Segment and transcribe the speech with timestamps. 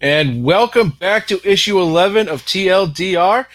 [0.00, 3.46] And welcome back to issue 11 of TLDR.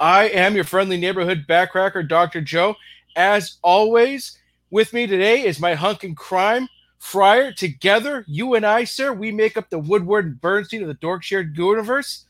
[0.00, 2.40] I am your friendly neighborhood backcracker, Dr.
[2.40, 2.76] Joe.
[3.14, 4.38] As always,
[4.70, 7.52] with me today is my hunk in crime, Friar.
[7.52, 11.22] Together, you and I, sir, we make up the Woodward and Bernstein of the Dork
[11.22, 12.24] Shared universe.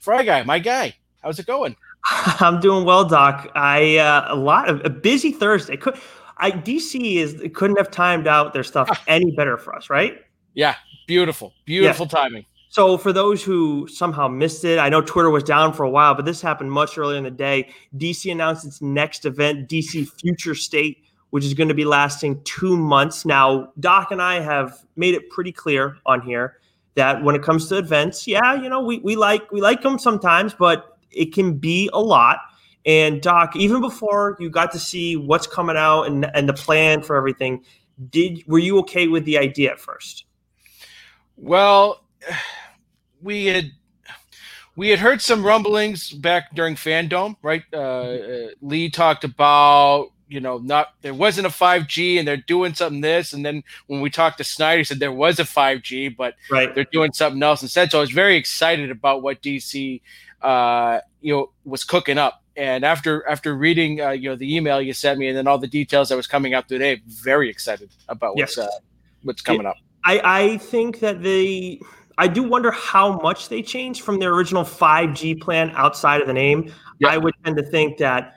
[0.00, 1.76] Fry guy, my guy, how's it going?
[2.10, 3.48] I'm doing well, Doc.
[3.54, 5.76] I uh, a lot of a busy Thursday.
[5.76, 6.00] Could
[6.38, 10.20] I DC is couldn't have timed out their stuff any better for us, right?
[10.54, 10.74] Yeah,
[11.06, 12.20] beautiful, beautiful yeah.
[12.20, 12.46] timing.
[12.74, 16.16] So, for those who somehow missed it, I know Twitter was down for a while,
[16.16, 17.68] but this happened much earlier in the day.
[17.96, 22.76] DC announced its next event, DC Future State, which is going to be lasting two
[22.76, 23.24] months.
[23.24, 26.58] Now, Doc and I have made it pretty clear on here
[26.96, 29.96] that when it comes to events, yeah, you know, we, we like we like them
[29.96, 32.38] sometimes, but it can be a lot.
[32.84, 37.02] And Doc, even before you got to see what's coming out and, and the plan
[37.02, 37.64] for everything,
[38.10, 40.24] did were you okay with the idea at first?
[41.36, 42.00] Well,
[43.24, 43.72] we had
[44.76, 47.62] we had heard some rumblings back during FanDome, right?
[47.72, 52.74] Uh, uh, Lee talked about you know not there wasn't a 5G and they're doing
[52.74, 56.16] something this, and then when we talked to Snyder, he said there was a 5G,
[56.16, 56.74] but right.
[56.74, 57.90] they're doing something else instead.
[57.90, 60.00] So I was very excited about what DC
[60.42, 62.42] uh, you know was cooking up.
[62.56, 65.58] And after after reading uh, you know the email you sent me and then all
[65.58, 68.68] the details that was coming out today, very excited about what's yes.
[68.68, 68.78] uh,
[69.22, 69.76] what's coming up.
[70.04, 71.80] I, I think that they
[72.18, 76.32] I do wonder how much they changed from their original 5G plan outside of the
[76.32, 76.72] name.
[77.00, 77.10] Yep.
[77.10, 78.36] I would tend to think that,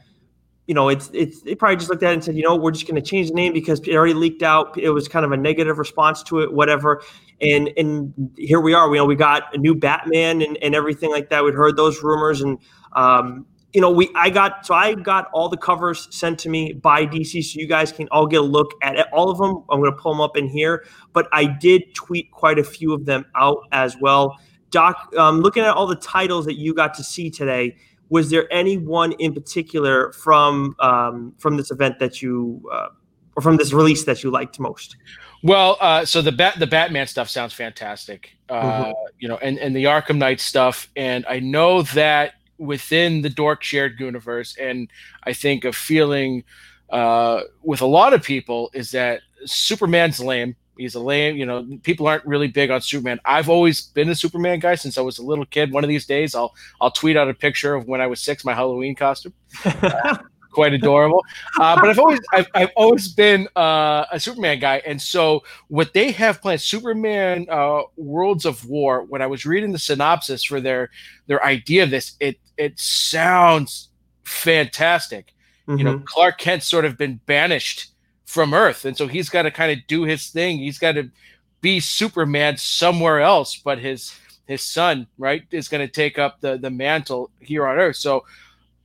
[0.65, 2.71] you know, it's it's they probably just looked at it and said, you know, we're
[2.71, 4.77] just going to change the name because it already leaked out.
[4.77, 7.03] It was kind of a negative response to it, whatever.
[7.39, 8.89] And and here we are.
[8.89, 11.43] We you know we got a new Batman and, and everything like that.
[11.43, 12.57] We'd heard those rumors and
[12.93, 16.73] um, you know, we I got so I got all the covers sent to me
[16.73, 19.07] by DC, so you guys can all get a look at it.
[19.11, 19.63] all of them.
[19.69, 22.93] I'm going to pull them up in here, but I did tweet quite a few
[22.93, 24.37] of them out as well.
[24.71, 27.75] Doc, um, looking at all the titles that you got to see today,
[28.09, 32.87] was there any one in particular from um, from this event that you uh,
[33.35, 34.97] or from this release that you liked most?
[35.43, 38.91] Well, uh, so the bat the Batman stuff sounds fantastic, uh, mm-hmm.
[39.19, 43.63] you know, and and the Arkham Knight stuff, and I know that within the dork
[43.63, 44.89] shared universe and
[45.23, 46.43] i think a feeling
[46.89, 51.67] uh, with a lot of people is that superman's lame he's a lame you know
[51.83, 55.17] people aren't really big on superman i've always been a superman guy since i was
[55.17, 57.99] a little kid one of these days i'll i'll tweet out a picture of when
[57.99, 59.33] i was six my halloween costume
[60.57, 61.23] quite adorable.
[61.59, 65.93] Uh, but I've always I've, I've always been uh, a Superman guy, and so what
[65.93, 69.03] they have planned, Superman uh, Worlds of War.
[69.03, 70.89] When I was reading the synopsis for their
[71.27, 73.89] their idea of this, it it sounds
[74.23, 75.33] fantastic.
[75.67, 75.77] Mm-hmm.
[75.77, 76.05] You know, mm-hmm.
[76.05, 77.91] Clark Kent's sort of been banished
[78.25, 80.57] from Earth, and so he's got to kind of do his thing.
[80.59, 81.09] He's got to
[81.61, 86.57] be Superman somewhere else, but his his son, right, is going to take up the
[86.57, 87.97] the mantle here on Earth.
[87.97, 88.25] So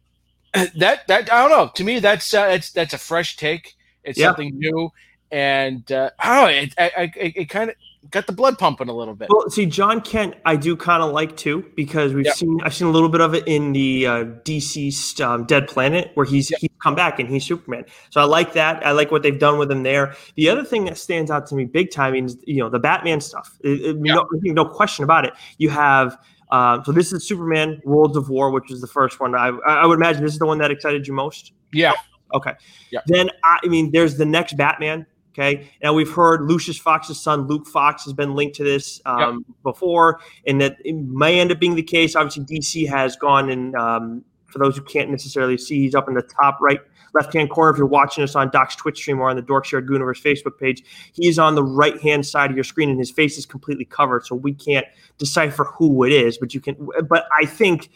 [0.55, 1.71] that that I don't know.
[1.75, 3.75] To me, that's uh, that's that's a fresh take.
[4.05, 4.29] It's yeah.
[4.29, 4.93] something new,
[5.31, 7.77] and uh, oh, it it, it, it kind of
[8.11, 9.29] got the blood pumping a little bit.
[9.31, 12.89] Well, see, Jon Kent, I do kind of like too because we've seen I've seen
[12.89, 16.71] a little bit of it in the uh, DC um, Dead Planet where he's he's
[16.83, 17.85] come back and he's Superman.
[18.11, 18.85] So I like that.
[18.87, 20.15] I like what they've done with him there.
[20.37, 23.21] The other thing that stands out to me big time is you know the Batman
[23.21, 23.57] stuff.
[23.63, 25.33] It, no, no question about it.
[25.59, 26.19] You have
[26.53, 29.35] uh, so this is Superman Worlds of War, which is the first one.
[29.35, 31.53] I, I would imagine this is the one that excited you most.
[31.73, 31.95] Yeah.
[32.35, 32.53] Okay.
[32.91, 33.01] Yeah.
[33.07, 35.07] Then I, I mean, there's the next Batman.
[35.33, 35.71] Okay.
[35.83, 39.57] Now we've heard Lucius Fox's son, Luke Fox, has been linked to this um, yep.
[39.63, 42.15] before, and that it may end up being the case.
[42.15, 46.15] Obviously, DC has gone and um, for those who can't necessarily see, he's up in
[46.15, 46.79] the top right
[47.15, 49.65] left hand corner if you're watching us on Doc's Twitch stream or on the Dork
[49.65, 50.83] Shared Gooniverse Facebook page.
[51.13, 53.85] He is on the right hand side of your screen and his face is completely
[53.85, 54.87] covered, so we can't
[55.19, 56.39] decipher who it is.
[56.39, 56.77] But you can.
[57.09, 57.91] But I think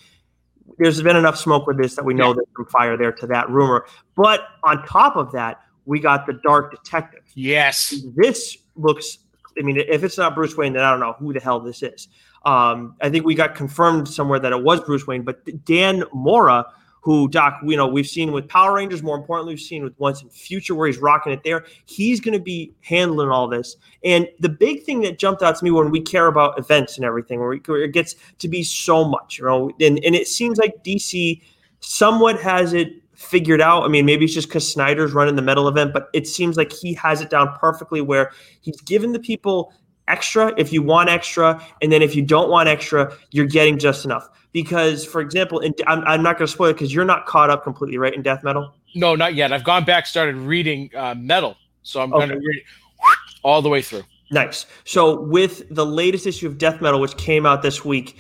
[0.78, 3.48] there's been enough smoke with this that we know there's some fire there to that
[3.48, 3.86] rumor.
[4.14, 7.22] But on top of that, we got the Dark Detective.
[7.34, 9.19] Yes, this looks.
[9.58, 11.82] I mean, if it's not Bruce Wayne, then I don't know who the hell this
[11.82, 12.08] is.
[12.44, 16.66] Um, I think we got confirmed somewhere that it was Bruce Wayne, but Dan Mora
[17.06, 19.00] who Doc, you know, we've seen with Power Rangers.
[19.00, 21.64] More importantly, we've seen with Once and Future where he's rocking it there.
[21.84, 23.76] He's going to be handling all this.
[24.02, 27.05] And the big thing that jumped out to me when we care about events and
[27.05, 30.82] everything, where, it gets to be so much, you know, and, and it seems like
[30.82, 31.40] DC
[31.78, 33.82] somewhat has it figured out.
[33.84, 36.72] I mean, maybe it's just because Snyder's running the metal event, but it seems like
[36.72, 38.30] he has it down perfectly where
[38.60, 39.72] he's given the people
[40.08, 44.04] extra if you want extra, and then if you don't want extra, you're getting just
[44.04, 47.26] enough because, for example, and I'm, I'm not going to spoil it because you're not
[47.26, 48.74] caught up completely, right, in Death Metal?
[48.94, 49.52] No, not yet.
[49.52, 52.26] I've gone back, started reading uh, Metal, so I'm okay.
[52.26, 52.62] going to read
[53.42, 54.04] all the way through.
[54.30, 54.64] Nice.
[54.84, 58.16] So with the latest issue of Death Metal, which came out this week,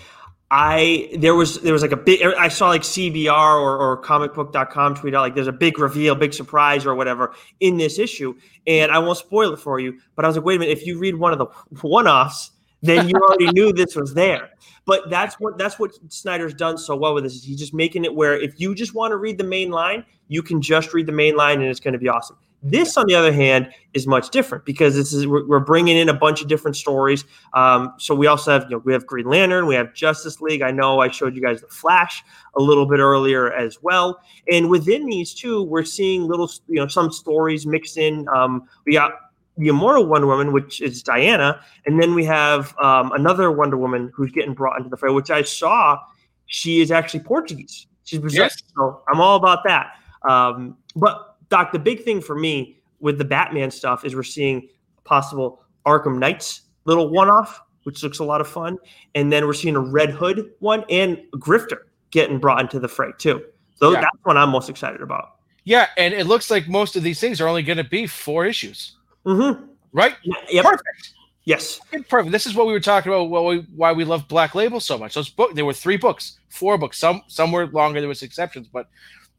[0.50, 4.94] I there was there was like a big I saw like CBR or, or comicbook.com
[4.94, 8.34] tweet out like there's a big reveal, big surprise or whatever in this issue.
[8.66, 10.86] And I won't spoil it for you, but I was like, wait a minute, if
[10.86, 11.46] you read one of the
[11.80, 14.50] one-offs, then you already knew this was there.
[14.84, 17.34] But that's what that's what Snyder's done so well with this.
[17.34, 20.04] Is he's just making it where if you just want to read the main line,
[20.28, 22.38] you can just read the main line and it's going to be awesome.
[22.62, 26.14] This, on the other hand, is much different because this is we're, bringing in a
[26.14, 27.24] bunch of different stories.
[27.54, 30.62] Um, so we also have you know we have Green Lantern, we have Justice League.
[30.62, 32.24] I know I showed you guys the Flash
[32.56, 34.20] a little bit earlier as well.
[34.50, 38.26] And within these two, we're seeing little you know some stories mixed in.
[38.28, 39.12] Um, we got
[39.58, 44.10] the immortal Wonder Woman, which is Diana, and then we have um, another Wonder Woman
[44.14, 45.98] who's getting brought into the fray, which I saw.
[46.46, 47.86] She is actually Portuguese.
[48.04, 48.62] She's Brazilian, yes.
[48.76, 49.94] so I'm all about that.
[50.28, 54.68] Um, but Doc, the big thing for me with the Batman stuff is we're seeing
[54.98, 58.78] a possible Arkham Knights little one-off, which looks a lot of fun,
[59.14, 61.78] and then we're seeing a Red Hood one and Grifter
[62.10, 63.44] getting brought into the fray too.
[63.74, 64.00] So yeah.
[64.00, 65.36] that's what I'm most excited about.
[65.64, 68.46] Yeah, and it looks like most of these things are only going to be four
[68.46, 68.96] issues.
[69.24, 69.64] Mm-hmm.
[69.92, 70.14] Right?
[70.50, 70.64] Yep.
[70.64, 71.14] Perfect.
[71.44, 71.80] Yes.
[72.08, 72.32] Perfect.
[72.32, 73.30] This is what we were talking about.
[73.30, 75.14] What we, why we love Black Label so much.
[75.14, 75.54] Those book.
[75.54, 76.98] There were three books, four books.
[76.98, 78.00] Some some were longer.
[78.00, 78.88] There was exceptions, but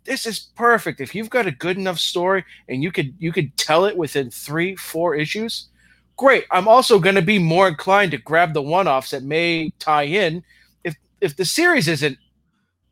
[0.08, 1.02] this is perfect.
[1.02, 4.32] If you've got a good enough story and you could you could tell it within
[4.32, 5.68] three four issues,
[6.16, 6.46] great.
[6.50, 10.04] I'm also going to be more inclined to grab the one offs that may tie
[10.04, 10.44] in
[10.84, 12.18] if if the series isn't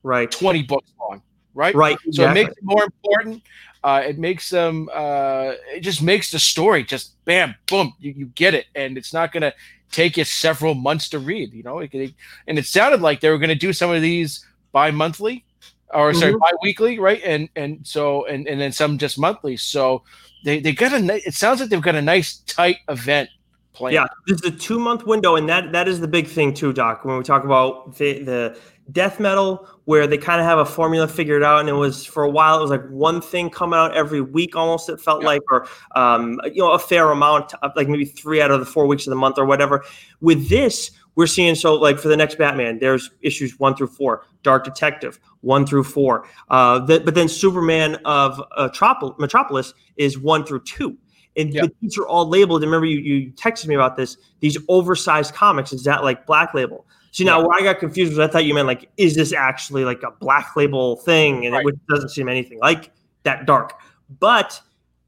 [0.04, 1.22] right 20 books long.
[1.56, 1.74] Right.
[1.74, 1.98] Right.
[2.02, 2.42] So exactly.
[2.42, 3.44] it makes it more important.
[3.82, 4.90] Uh, it makes them.
[4.94, 7.94] Uh, it just makes the story just bam, boom.
[8.00, 9.54] You, you get it, and it's not gonna
[9.92, 11.54] take you several months to read.
[11.54, 12.14] You know, it, it,
[12.48, 15.45] and it sounded like they were gonna do some of these bi-monthly,
[15.94, 16.40] or sorry, mm-hmm.
[16.40, 17.22] bi-weekly, right?
[17.24, 19.58] And and so and and then some just monthly.
[19.58, 20.04] So
[20.44, 21.28] they they got a.
[21.28, 23.30] It sounds like they've got a nice tight event
[23.74, 23.94] plan.
[23.94, 26.74] Yeah, this is a two month window, and that that is the big thing too,
[26.74, 27.06] Doc.
[27.06, 28.60] When we talk about the, the
[28.92, 32.24] death metal where they kind of have a formula figured out and it was for
[32.24, 35.28] a while it was like one thing coming out every week almost it felt yeah.
[35.28, 38.86] like or um, you know a fair amount like maybe three out of the four
[38.86, 39.84] weeks of the month or whatever
[40.22, 44.26] with this we're seeing so like for the next batman there's issues one through four
[44.44, 48.70] dark detective one through four uh, the, but then superman of uh,
[49.18, 50.98] metropolis is one through two
[51.38, 51.70] and yep.
[51.82, 52.64] these are all labeled.
[52.64, 54.18] remember, you, you texted me about this.
[54.40, 56.86] These oversized comics is that like black label?
[57.12, 59.86] See now where I got confused was I thought you meant like, is this actually
[59.86, 61.46] like a black label thing?
[61.46, 61.66] And right.
[61.66, 62.92] it doesn't seem anything like
[63.24, 63.74] that dark.
[64.20, 64.62] But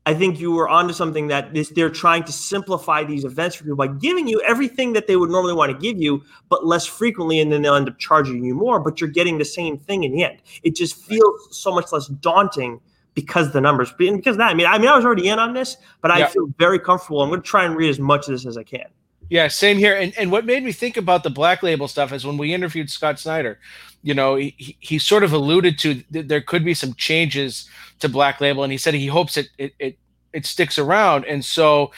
[0.07, 3.65] I think you were onto something that this they're trying to simplify these events for
[3.65, 6.86] people by giving you everything that they would normally want to give you, but less
[6.86, 10.06] frequently, and then they'll end up charging you more, but you're getting the same thing
[10.06, 10.38] in the end.
[10.63, 12.80] It just feels so much less daunting
[13.15, 14.50] because the numbers and because that.
[14.50, 16.27] I mean, I mean, I was already in on this, but I yeah.
[16.27, 17.21] feel very comfortable.
[17.21, 18.86] I'm going to try and read as much of this as I can.
[19.30, 19.98] Yeah, same here.
[19.98, 22.89] And and what made me think about the black label stuff is when we interviewed
[22.89, 23.59] Scott Snyder,
[24.07, 27.69] you know, he, he sort of alluded to th- there could be some changes
[28.00, 29.98] to black label, and he said he hopes it it it,
[30.31, 31.25] it sticks around.
[31.25, 31.92] And so,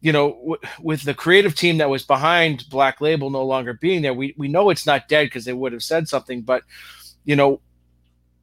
[0.00, 4.02] you know, w- with the creative team that was behind Black Label no longer being
[4.02, 6.64] there, we we know it's not dead because they would have said something, but
[7.24, 7.60] you know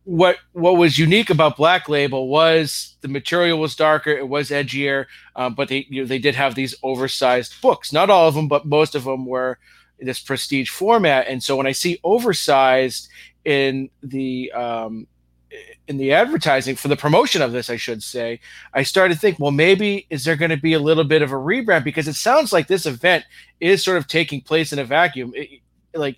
[0.05, 5.07] what what was unique about Black Label was the material was darker, it was edgier,
[5.35, 7.91] um, but they you know, they did have these oversized books.
[7.91, 9.59] Not all of them, but most of them were
[10.01, 11.27] this prestige format.
[11.27, 13.09] And so when I see oversized
[13.45, 15.07] in the um,
[15.87, 18.39] in the advertising for the promotion of this, I should say,
[18.73, 21.31] I started to think, well, maybe is there going to be a little bit of
[21.31, 23.25] a rebrand because it sounds like this event
[23.59, 25.33] is sort of taking place in a vacuum.
[25.35, 25.61] It,
[25.93, 26.17] like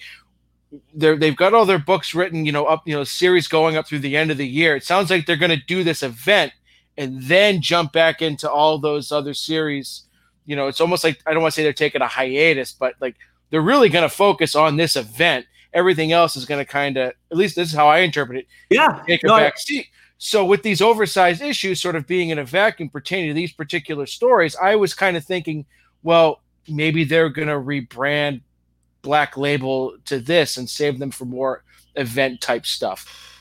[0.94, 3.88] they're they've got all their books written, you know, up, you know, series going up
[3.88, 4.76] through the end of the year.
[4.76, 6.52] It sounds like they're going to do this event
[6.98, 10.04] and then jump back into all those other series.
[10.46, 12.96] You know, it's almost like I don't want to say they're taking a hiatus, but
[13.00, 13.16] like
[13.52, 15.46] they're really going to focus on this event.
[15.74, 18.48] Everything else is going to kind of, at least this is how I interpret it.
[18.70, 19.88] Yeah, take a no, back seat.
[20.18, 24.06] So with these oversized issues sort of being in a vacuum pertaining to these particular
[24.06, 25.66] stories, I was kind of thinking,
[26.04, 28.42] well, maybe they're going to rebrand
[29.02, 31.64] black label to this and save them for more
[31.96, 33.32] event type stuff.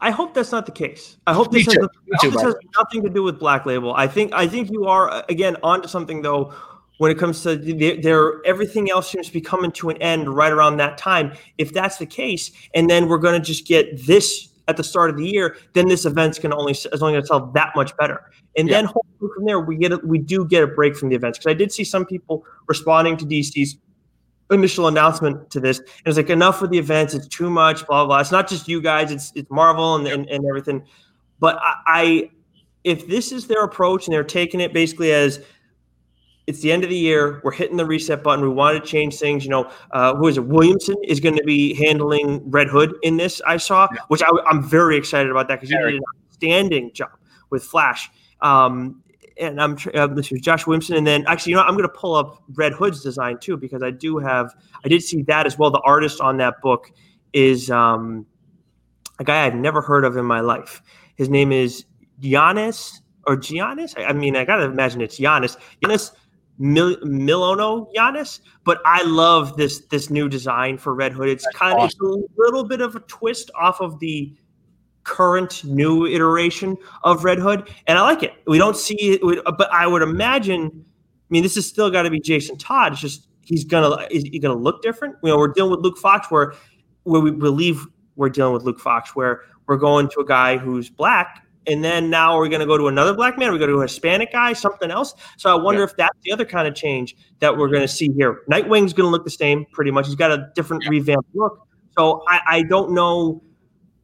[0.00, 1.16] I hope that's not the case.
[1.26, 3.92] I hope this, has, too, hope this has, nothing to do with Black Label.
[3.94, 6.54] I think I think you are again onto something though.
[6.98, 10.52] When it comes to their, everything else seems to be coming to an end right
[10.52, 11.32] around that time.
[11.56, 15.08] If that's the case, and then we're going to just get this at the start
[15.10, 17.72] of the year, then this event's going to only is only going to sell that
[17.74, 18.30] much better.
[18.56, 18.76] And yeah.
[18.76, 21.38] then hopefully from there we get a, we do get a break from the events
[21.38, 23.78] because I did see some people responding to DC's
[24.50, 25.78] initial announcement to this.
[25.78, 27.14] And it's like enough with the events.
[27.14, 27.86] It's too much.
[27.86, 28.20] Blah blah.
[28.20, 29.10] It's not just you guys.
[29.10, 30.84] It's it's Marvel and and, and everything.
[31.40, 32.30] But I, I,
[32.84, 35.40] if this is their approach and they're taking it basically as
[36.48, 37.42] it's the end of the year.
[37.44, 38.42] We're hitting the reset button.
[38.42, 39.44] We want to change things.
[39.44, 40.46] You know, uh, who is it?
[40.46, 43.42] Williamson is going to be handling Red Hood in this.
[43.46, 44.00] I saw, yeah.
[44.08, 47.10] which I, am very excited about that because he did an outstanding job
[47.50, 48.10] with Flash.
[48.40, 49.02] Um,
[49.38, 51.94] and I'm uh, this is Josh Williamson, and then actually, you know, I'm going to
[51.94, 55.58] pull up Red Hood's design too because I do have, I did see that as
[55.58, 55.70] well.
[55.70, 56.90] The artist on that book
[57.34, 58.26] is um,
[59.18, 60.80] a guy I've never heard of in my life.
[61.14, 61.84] His name is
[62.22, 63.98] Giannis or Giannis.
[63.98, 65.58] I, I mean, I got to imagine it's Giannis.
[65.84, 66.12] Giannis
[66.58, 71.28] Mil- Milonogiannis, but I love this this new design for Red Hood.
[71.28, 74.34] It's kind of it's a little bit of a twist off of the
[75.04, 78.34] current new iteration of Red Hood, and I like it.
[78.46, 80.84] We don't see it, but I would imagine.
[80.84, 82.92] I mean, this is still got to be Jason Todd.
[82.92, 85.16] It's just he's gonna is he gonna look different?
[85.22, 86.54] You know, we're dealing with Luke Fox, where
[87.04, 87.86] where we believe
[88.16, 92.10] we're dealing with Luke Fox, where we're going to a guy who's black and then
[92.10, 93.52] now we're going to go to another black man.
[93.52, 95.14] We go to a Hispanic guy, something else.
[95.36, 95.86] So I wonder yeah.
[95.86, 98.42] if that's the other kind of change that we're going to see here.
[98.48, 100.06] Nightwing's going to look the same, pretty much.
[100.06, 100.90] He's got a different yeah.
[100.90, 101.66] revamped look.
[101.96, 103.42] So I, I, don't know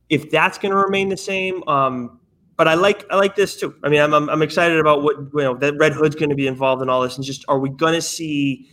[0.09, 1.67] if that's going to remain the same.
[1.69, 2.21] Um,
[2.57, 3.75] but I like I like this too.
[3.83, 6.37] I mean, I'm, I'm, I'm excited about what you know that Red Hood's going to
[6.37, 8.69] be involved in all this, and just are we going to see?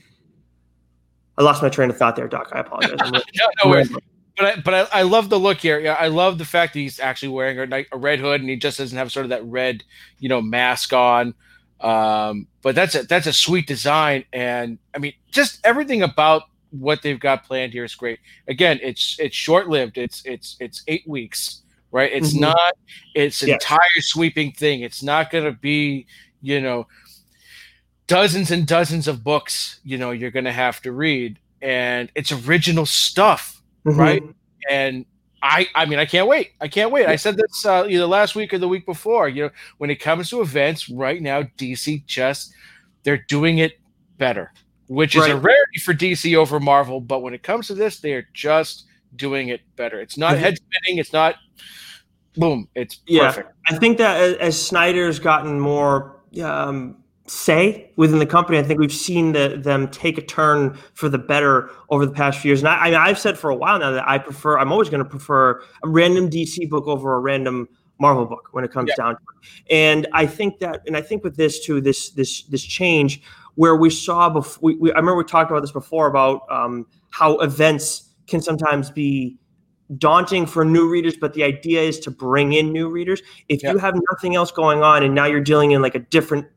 [1.38, 2.50] I lost my train of thought there, Doc.
[2.52, 3.00] I apologize.
[3.12, 3.22] no,
[3.66, 4.00] no
[4.42, 5.80] but I, but I, I, love the look here.
[5.80, 8.56] Yeah, I love the fact that he's actually wearing a, a, red hood and he
[8.56, 9.84] just doesn't have sort of that red,
[10.20, 11.36] you know, mask on.
[11.80, 17.02] Um, but that's a that's a sweet design, and I mean, just everything about what
[17.02, 18.20] they've got planned here is great.
[18.48, 19.98] Again, it's it's short lived.
[19.98, 22.12] It's it's it's eight weeks, right?
[22.12, 22.42] It's mm-hmm.
[22.42, 22.74] not
[23.16, 24.82] it's an entire sweeping thing.
[24.82, 26.06] It's not going to be
[26.42, 26.88] you know
[28.06, 29.80] dozens and dozens of books.
[29.84, 34.00] You know, you're going to have to read, and it's original stuff mm-hmm.
[34.00, 34.24] right?
[34.70, 35.06] And
[35.44, 36.52] I, I mean, I can't wait.
[36.62, 37.08] I can't wait.
[37.08, 39.28] I said this uh, either last week or the week before.
[39.28, 42.54] You know, when it comes to events, right now, DC just
[43.04, 43.80] they're doing it
[44.18, 44.54] better,
[44.88, 47.02] which is a rarity for DC over Marvel.
[47.02, 48.86] But when it comes to this, they are just
[49.16, 50.00] doing it better.
[50.00, 50.44] It's not mm-hmm.
[50.44, 51.00] head spinning.
[51.00, 51.36] It's not
[52.36, 52.68] boom.
[52.76, 53.50] It's perfect.
[53.70, 57.01] Yeah, I think that as, as Snyder's gotten more um,
[57.32, 58.58] say within the company.
[58.58, 62.40] I think we've seen the, them take a turn for the better over the past
[62.40, 62.60] few years.
[62.60, 64.90] And I, I mean, I've said for a while now that I prefer, I'm always
[64.90, 67.70] going to prefer a random DC book over a random
[68.00, 68.96] Marvel book when it comes yeah.
[69.04, 69.74] down to it.
[69.74, 73.22] And I think that, and I think with this too, this this this change
[73.56, 76.86] where we saw before, we, we, I remember we talked about this before about um,
[77.12, 79.38] how events can sometimes be
[79.98, 83.22] daunting for new readers, but the idea is to bring in new readers.
[83.50, 83.72] If yeah.
[83.72, 86.48] you have nothing else going on and now you're dealing in like a different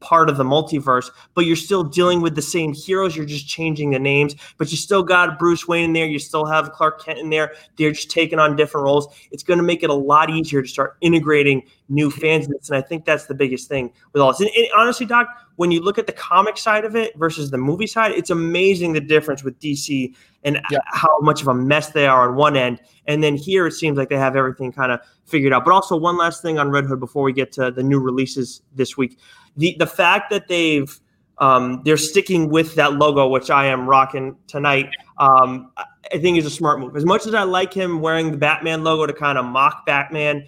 [0.00, 3.16] part of the multiverse, but you're still dealing with the same heroes.
[3.16, 6.06] You're just changing the names, but you still got Bruce Wayne in there.
[6.06, 7.52] You still have Clark Kent in there.
[7.76, 9.08] They're just taking on different roles.
[9.30, 12.68] It's going to make it a lot easier to start integrating new fans in this.
[12.68, 14.40] And I think that's the biggest thing with all this.
[14.40, 17.58] And, and honestly, Doc, when you look at the comic side of it versus the
[17.58, 20.14] movie side, it's amazing the difference with DC
[20.44, 20.78] and yeah.
[20.86, 22.80] how much of a mess they are on one end.
[23.06, 25.64] And then here it seems like they have everything kind of figured out.
[25.64, 28.62] But also, one last thing on Red Hood before we get to the new releases
[28.74, 29.18] this week
[29.58, 30.98] the the fact that they've
[31.38, 34.90] um, they're sticking with that logo, which I am rocking tonight.
[35.18, 35.70] Um,
[36.12, 36.96] I think is a smart move.
[36.96, 40.46] As much as I like him wearing the Batman logo to kind of mock Batman,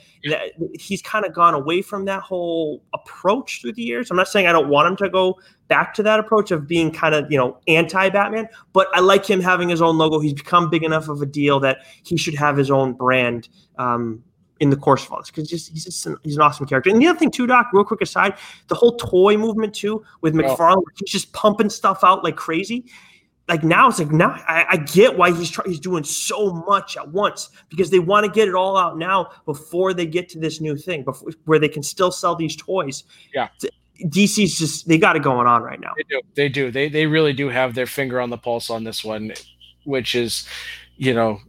[0.79, 4.11] he's kind of gone away from that whole approach through the years.
[4.11, 5.39] I'm not saying I don't want him to go
[5.69, 9.41] back to that approach of being kind of you know anti-Batman, but I like him
[9.41, 10.19] having his own logo.
[10.19, 13.49] He's become big enough of a deal that he should have his own brand.
[13.79, 14.25] Um,
[14.61, 16.91] in the course of all this because just he's just an, he's an awesome character.
[16.91, 18.35] And the other thing too, Doc, real quick aside,
[18.69, 20.85] the whole toy movement too with McFarlane, oh.
[20.99, 22.85] he's just pumping stuff out like crazy.
[23.49, 26.97] Like now, it's like now I, I get why he's try, he's doing so much
[26.97, 30.39] at once because they want to get it all out now before they get to
[30.39, 33.03] this new thing, before where they can still sell these toys.
[33.35, 33.49] Yeah.
[34.05, 35.93] DC's just they got it going on right now.
[35.97, 36.21] They do.
[36.35, 36.71] They do.
[36.71, 39.33] They they really do have their finger on the pulse on this one,
[39.85, 40.47] which is,
[40.97, 41.41] you know,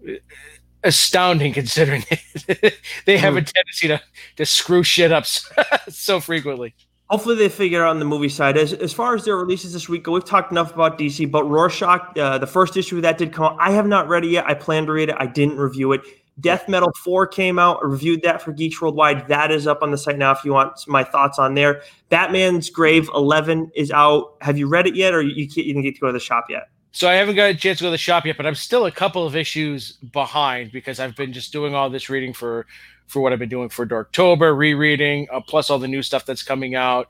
[0.84, 2.04] astounding considering
[3.06, 3.52] they have a mm.
[3.54, 4.02] tendency to,
[4.38, 5.26] to screw shit up
[5.90, 6.74] so frequently.
[7.10, 8.58] Hopefully they figure out on the movie side.
[8.58, 11.44] As, as far as their releases this week, go, we've talked enough about DC, but
[11.44, 13.58] Rorschach, uh, the first issue of that did come out.
[13.60, 14.46] I have not read it yet.
[14.48, 15.16] I plan to read it.
[15.20, 16.02] I didn't review it.
[16.40, 17.80] Death Metal 4 came out.
[17.84, 19.28] I reviewed that for Geeks Worldwide.
[19.28, 21.82] That is up on the site now if you want my thoughts on there.
[22.08, 24.38] Batman's Grave 11 is out.
[24.40, 26.46] Have you read it yet or you, you didn't get to go to the shop
[26.50, 26.70] yet?
[26.92, 28.86] So I haven't got a chance to go to the shop yet, but I'm still
[28.86, 32.66] a couple of issues behind because I've been just doing all this reading for
[33.08, 36.44] for what I've been doing for Dorktober, rereading, uh, plus all the new stuff that's
[36.44, 37.10] coming out.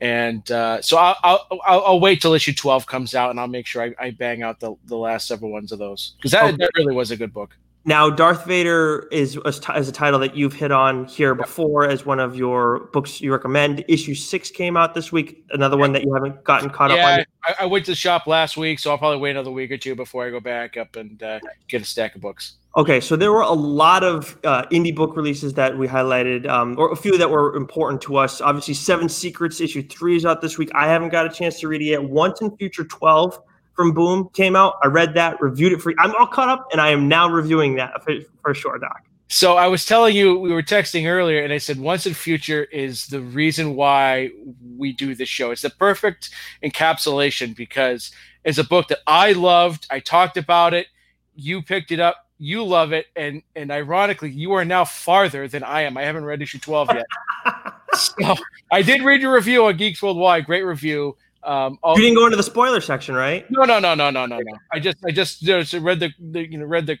[0.00, 3.66] And uh, so I'll, I'll, I'll, wait till issue 12 comes out and I'll make
[3.66, 6.56] sure I, I bang out the, the last several ones of those because that, okay.
[6.56, 7.56] that really was a good book.
[7.86, 12.04] Now, Darth Vader is a, is a title that you've hit on here before as
[12.04, 13.82] one of your books you recommend.
[13.88, 15.46] Issue six came out this week.
[15.50, 17.24] Another one that you haven't gotten caught yeah, up on.
[17.42, 19.78] I, I went to the shop last week, so I'll probably wait another week or
[19.78, 22.56] two before I go back up and uh, get a stack of books.
[22.76, 26.78] Okay, so there were a lot of uh, indie book releases that we highlighted, um,
[26.78, 28.42] or a few that were important to us.
[28.42, 30.70] Obviously, Seven Secrets issue three is out this week.
[30.74, 32.04] I haven't got a chance to read it yet.
[32.04, 33.40] Once and Future twelve
[33.80, 34.74] from Boom came out.
[34.82, 35.90] I read that, reviewed it for.
[35.90, 35.96] You.
[35.98, 39.02] I'm all caught up, and I am now reviewing that for, for sure, Doc.
[39.28, 42.64] So I was telling you, we were texting earlier, and I said Once and Future
[42.64, 44.32] is the reason why
[44.76, 45.50] we do this show.
[45.50, 46.30] It's the perfect
[46.62, 48.10] encapsulation because
[48.44, 49.86] it's a book that I loved.
[49.90, 50.88] I talked about it.
[51.34, 55.62] You picked it up you love it, and and ironically, you are now farther than
[55.62, 55.98] I am.
[55.98, 57.04] I haven't read issue twelve yet.
[57.94, 58.34] so
[58.72, 60.46] I did read your review on Geeks Worldwide.
[60.46, 61.18] Great review.
[61.42, 63.46] Um, you didn't go into the spoiler section, right?
[63.50, 64.58] No, no, no, no, no, no, no.
[64.72, 66.98] I just, I just, just read the, the, you know, read the,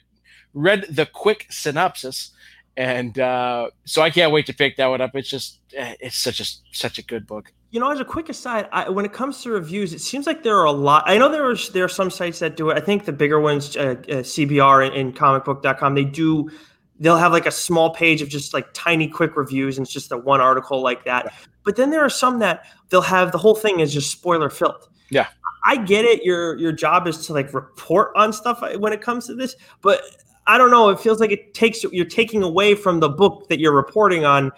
[0.54, 2.30] read the quick synopsis,
[2.76, 5.10] and uh, so I can't wait to pick that one up.
[5.14, 8.28] It's just, eh, it's such a, such a good book you know, as a quick
[8.28, 11.04] aside, I, when it comes to reviews, it seems like there are a lot.
[11.06, 12.76] I know there are there are some sites that do it.
[12.76, 16.50] I think the bigger ones, uh, uh, CBR and, and comicbook.com, they do.
[16.98, 20.10] They'll have like a small page of just like tiny quick reviews, and it's just
[20.10, 21.32] a one article like that.
[21.64, 24.88] But then there are some that they'll have the whole thing is just spoiler filled.
[25.10, 25.28] Yeah,
[25.64, 26.24] I get it.
[26.24, 29.56] Your your job is to like report on stuff uh, when it comes to this,
[29.82, 30.02] but
[30.46, 30.88] I don't know.
[30.88, 34.52] It feels like it takes you're taking away from the book that you're reporting on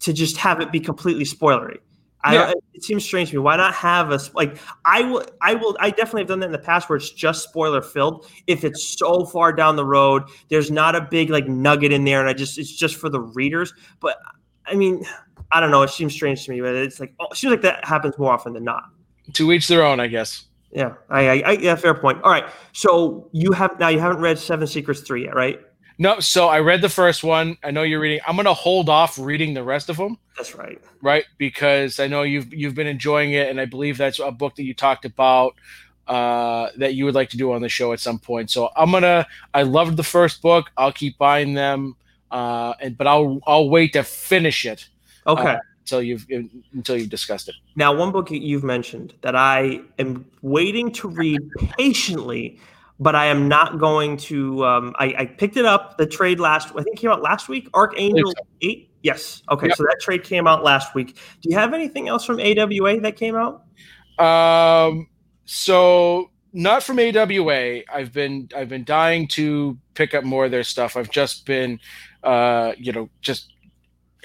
[0.00, 1.78] to just have it be completely spoilery.
[2.24, 3.38] I, it seems strange to me.
[3.40, 4.58] Why not have a like?
[4.84, 5.24] I will.
[5.40, 5.76] I will.
[5.78, 8.28] I definitely have done that in the past where it's just spoiler filled.
[8.46, 12.20] If it's so far down the road, there's not a big like nugget in there,
[12.20, 13.72] and I just it's just for the readers.
[14.00, 14.18] But
[14.70, 15.04] I mean,
[15.52, 15.82] I don't know.
[15.82, 18.32] It seems strange to me, but it's like oh, it seems like that happens more
[18.32, 18.84] often than not.
[19.34, 20.44] To each their own, I guess.
[20.70, 22.22] Yeah, I, I, I yeah, fair point.
[22.22, 25.60] All right, so you have now you haven't read Seven Secrets three yet, right?
[26.00, 27.56] No, so I read the first one.
[27.64, 28.20] I know you're reading.
[28.26, 30.18] I'm gonna hold off reading the rest of them.
[30.36, 30.80] That's right.
[31.02, 34.56] Right, because I know you've you've been enjoying it, and I believe that's a book
[34.56, 35.54] that you talked about
[36.06, 38.50] uh, that you would like to do on the show at some point.
[38.50, 39.26] So I'm gonna.
[39.54, 40.70] I loved the first book.
[40.76, 41.96] I'll keep buying them,
[42.30, 44.88] uh, and but I'll I'll wait to finish it.
[45.26, 45.54] Okay.
[45.54, 46.26] Uh, until you've
[46.74, 47.54] until you've discussed it.
[47.74, 51.40] Now, one book you've mentioned that I am waiting to read
[51.78, 52.60] patiently
[53.00, 54.64] but I am not going to.
[54.64, 55.98] Um, I, I, picked it up.
[55.98, 57.68] The trade last, I think, came out last week.
[57.74, 58.46] Archangel so.
[58.62, 58.90] Eight.
[59.02, 59.42] Yes.
[59.50, 59.68] Okay.
[59.68, 59.76] Yep.
[59.76, 61.16] So that trade came out last week.
[61.40, 63.64] Do you have anything else from AWA that came out?
[64.18, 65.08] Um.
[65.44, 67.82] So not from AWA.
[67.92, 70.96] I've been I've been dying to pick up more of their stuff.
[70.96, 71.78] I've just been,
[72.22, 73.52] uh, you know, just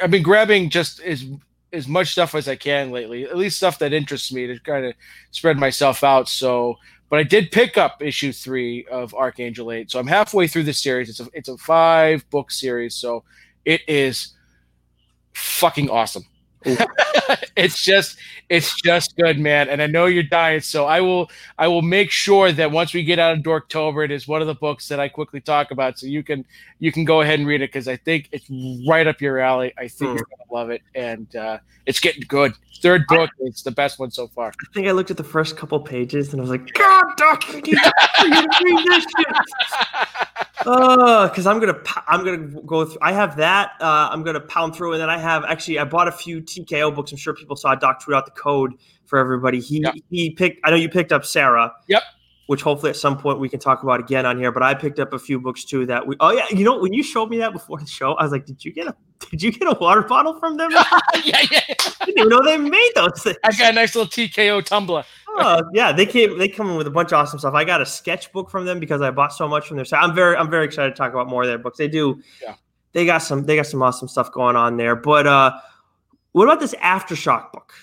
[0.01, 1.25] I've been grabbing just as
[1.71, 3.23] as much stuff as I can lately.
[3.23, 4.93] At least stuff that interests me to kind of
[5.31, 6.29] spread myself out.
[6.29, 6.77] So
[7.13, 10.73] but I did pick up issue three of Archangel Eight, so I'm halfway through the
[10.73, 11.09] series.
[11.09, 13.23] It's a it's a five book series, so
[13.65, 14.33] it is
[15.35, 16.25] fucking awesome.
[17.55, 18.17] It's just
[18.49, 19.69] it's just good, man.
[19.69, 23.03] And I know you're dying, so I will I will make sure that once we
[23.03, 25.99] get out of Dorktober, it is one of the books that I quickly talk about,
[25.99, 26.45] so you can
[26.79, 28.45] you can go ahead and read it because I think it's
[28.87, 29.73] right up your alley.
[29.77, 30.15] I think mm.
[30.15, 32.53] you're gonna love it, and uh, it's getting good.
[32.81, 34.47] Third book, it's the best one so far.
[34.47, 37.47] I think I looked at the first couple pages and I was like, God, Doc,
[37.47, 39.27] you need to read this shit.
[40.65, 42.97] Oh, because I'm gonna I'm gonna go through.
[43.01, 43.71] I have that.
[43.79, 46.93] Uh, I'm gonna pound through, and then I have actually I bought a few TKO
[46.93, 47.11] books.
[47.11, 48.73] I'm sure people saw Doc tweet out the code
[49.05, 49.59] for everybody.
[49.59, 49.95] He yep.
[50.09, 50.59] he picked.
[50.63, 51.73] I know you picked up Sara.
[51.87, 52.03] Yep.
[52.47, 54.51] Which hopefully at some point we can talk about again on here.
[54.51, 56.17] But I picked up a few books too that we.
[56.19, 58.45] Oh yeah, you know when you showed me that before the show, I was like,
[58.45, 58.95] did you get a
[59.29, 60.71] did you get a water bottle from them?
[60.71, 60.81] yeah,
[61.23, 61.61] yeah.
[61.69, 63.37] I didn't even know they made those things.
[63.43, 65.03] I got a nice little TKO tumbler.
[65.37, 66.37] Oh, yeah, they came.
[66.37, 67.53] They come in with a bunch of awesome stuff.
[67.53, 70.01] I got a sketchbook from them because I bought so much from their site.
[70.03, 71.77] I'm very, I'm very excited to talk about more of their books.
[71.77, 72.21] They do.
[72.41, 72.55] Yeah.
[72.93, 73.45] They got some.
[73.45, 74.95] They got some awesome stuff going on there.
[74.95, 75.57] But uh,
[76.33, 77.73] what about this aftershock book?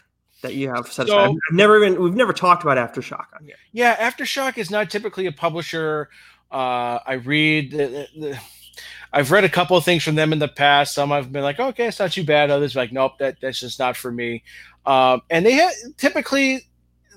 [0.42, 1.36] that you have set so, aside.
[1.50, 3.56] I've never even we've never talked about Aftershock on here.
[3.72, 6.08] Yeah, Aftershock is not typically a publisher.
[6.50, 8.40] Uh, I read the, the,
[9.12, 10.94] I've read a couple of things from them in the past.
[10.94, 12.50] Some I've been like, okay, it's not too bad.
[12.50, 14.42] Others like, nope, that that's just not for me.
[14.86, 16.62] Um, and they ha- typically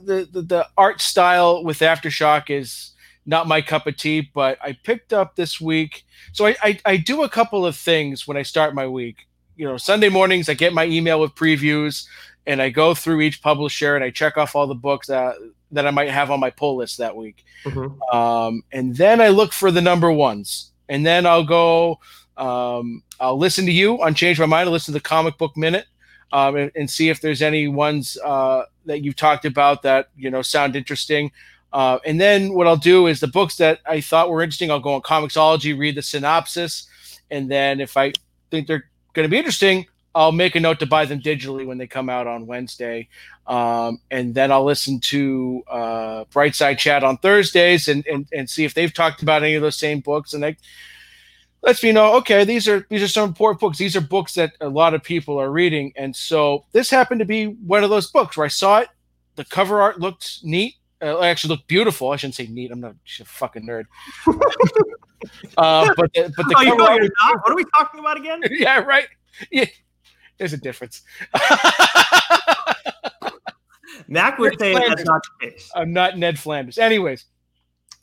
[0.05, 2.91] the, the the art style with Aftershock is
[3.25, 4.29] not my cup of tea.
[4.33, 8.27] But I picked up this week, so I, I I do a couple of things
[8.27, 9.27] when I start my week.
[9.55, 12.07] You know, Sunday mornings I get my email with previews,
[12.45, 15.35] and I go through each publisher and I check off all the books that
[15.71, 17.43] that I might have on my pull list that week.
[17.65, 18.15] Mm-hmm.
[18.15, 21.99] Um, and then I look for the number ones and then I'll go.
[22.35, 24.67] Um, I'll listen to you on Change My Mind.
[24.67, 25.85] I'll listen to the Comic Book Minute
[26.33, 30.29] um, and, and, see if there's any ones uh, that you've talked about that you
[30.29, 31.31] know sound interesting.
[31.71, 34.79] Uh, and then what I'll do is the books that I thought were interesting, I'll
[34.79, 36.87] go on Comixology, read the synopsis,
[37.31, 38.13] and then if I
[38.51, 41.77] think they're going to be interesting, I'll make a note to buy them digitally when
[41.77, 43.07] they come out on Wednesday.
[43.47, 48.63] Um, and then I'll listen to uh, Brightside Chat on Thursdays and, and, and see
[48.63, 50.33] if they've talked about any of those same books.
[50.33, 50.57] And they
[51.63, 53.77] lets me know, okay, these are these are some important books.
[53.77, 55.93] These are books that a lot of people are reading.
[55.95, 58.89] And so this happened to be one of those books where I saw it.
[59.35, 60.75] The cover art looked neat.
[61.01, 62.11] Uh, actually looked beautiful.
[62.11, 62.71] I shouldn't say neat.
[62.71, 63.85] I'm not a fucking nerd.
[65.57, 67.11] uh, but the, but the oh, cover art?
[67.43, 68.41] What are we talking about again?
[68.51, 69.07] yeah, right.
[69.51, 69.65] Yeah,
[70.37, 71.01] there's a difference.
[74.07, 75.71] Mac would say that's not the case.
[75.75, 76.77] I'm not Ned Flanders.
[76.77, 77.25] Anyways,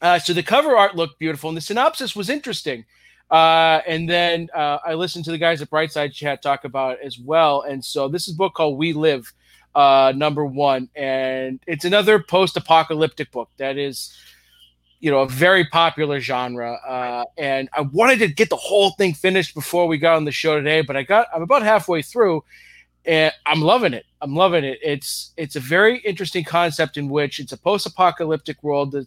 [0.03, 2.85] uh, so the cover art looked beautiful, and the synopsis was interesting.
[3.31, 7.01] Uh, and then uh, I listened to the guys at Brightside Chat talk about it
[7.05, 7.63] as well.
[7.63, 9.33] And so this is a book called We Live,
[9.75, 14.13] uh, number one, and it's another post-apocalyptic book that is,
[14.99, 16.73] you know, a very popular genre.
[16.73, 20.33] Uh, and I wanted to get the whole thing finished before we got on the
[20.33, 22.43] show today, but I got I'm about halfway through,
[23.05, 24.07] and I'm loving it.
[24.21, 24.81] I'm loving it.
[24.83, 28.91] It's it's a very interesting concept in which it's a post-apocalyptic world.
[28.91, 29.07] The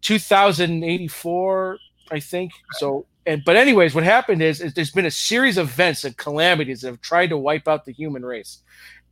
[0.00, 1.78] 2084,
[2.10, 2.52] I think.
[2.72, 6.16] So, and but anyways, what happened is, is there's been a series of events and
[6.16, 8.62] calamities that have tried to wipe out the human race,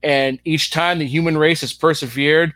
[0.03, 2.55] and each time the human race has persevered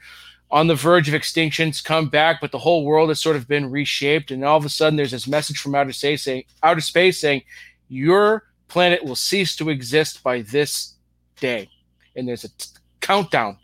[0.51, 3.71] on the verge of extinctions, come back, but the whole world has sort of been
[3.71, 7.21] reshaped, and all of a sudden there's this message from outer space saying, outer space
[7.21, 7.43] saying,
[7.89, 10.95] your planet will cease to exist by this
[11.41, 11.69] day,
[12.17, 12.69] and there's a t-
[13.01, 13.59] countdown,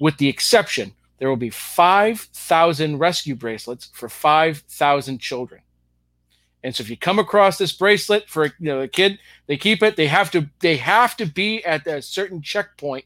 [0.00, 5.60] with the exception there will be 5,000 rescue bracelets for 5,000 children.
[6.66, 9.84] And so if you come across this bracelet for you know a kid, they keep
[9.84, 9.94] it.
[9.94, 13.04] They have to they have to be at a certain checkpoint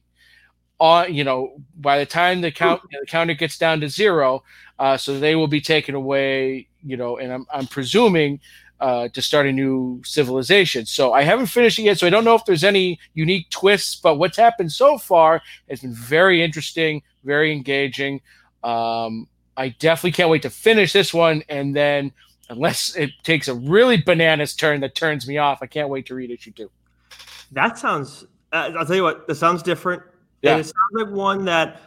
[0.78, 4.42] on you know by the time the count the counter gets down to zero,
[4.78, 6.68] uh, so they will be taken away.
[6.82, 8.40] You know, and I'm I'm presuming
[8.80, 10.86] uh, to start a new civilization.
[10.86, 13.94] So I haven't finished it yet, so I don't know if there's any unique twists.
[13.94, 18.22] But what's happened so far has been very interesting, very engaging.
[18.64, 22.12] Um, I definitely can't wait to finish this one, and then
[22.50, 26.14] unless it takes a really bananas turn that turns me off, I can't wait to
[26.14, 26.70] read issue two.
[27.52, 28.24] That sounds.
[28.52, 29.26] Uh, I'll tell you what.
[29.26, 30.02] That sounds different.
[30.42, 30.52] Yeah.
[30.52, 31.80] And it sounds like one that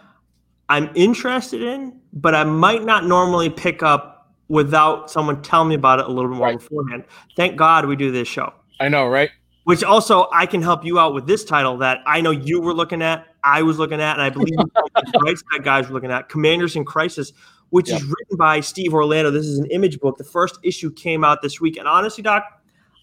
[0.70, 6.00] I'm interested in, but I might not normally pick up without someone telling me about
[6.00, 6.60] it a little bit more Right.
[6.60, 7.04] beforehand.
[7.36, 8.54] Thank God we do this show.
[8.80, 9.30] I know, right?
[9.64, 12.74] Which also I can help you out with this title that I know you were
[12.74, 14.56] looking at, I was looking at, and I believe
[14.96, 17.32] the guys were looking at, Commanders in Crisis,
[17.74, 19.32] which is written by Steve Orlando.
[19.32, 20.20] This is an image book.
[20.20, 22.44] The first issue came out this week, and honestly, Doc,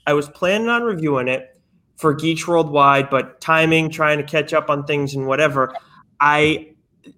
[0.07, 1.61] I was planning on reviewing it
[1.97, 5.75] for Geeks Worldwide, but timing, trying to catch up on things and whatever,
[6.21, 6.69] I.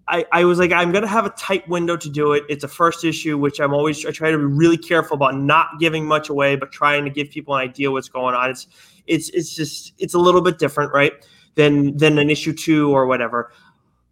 [0.07, 2.45] I, I was like, I'm gonna have a tight window to do it.
[2.49, 5.81] It's a first issue, which I'm always I try to be really careful about not
[5.81, 8.49] giving much away, but trying to give people an idea what's going on.
[8.49, 8.69] It's
[9.09, 11.13] it's it's just it's a little bit different, right?
[11.57, 13.53] Than than an issue two or whatever.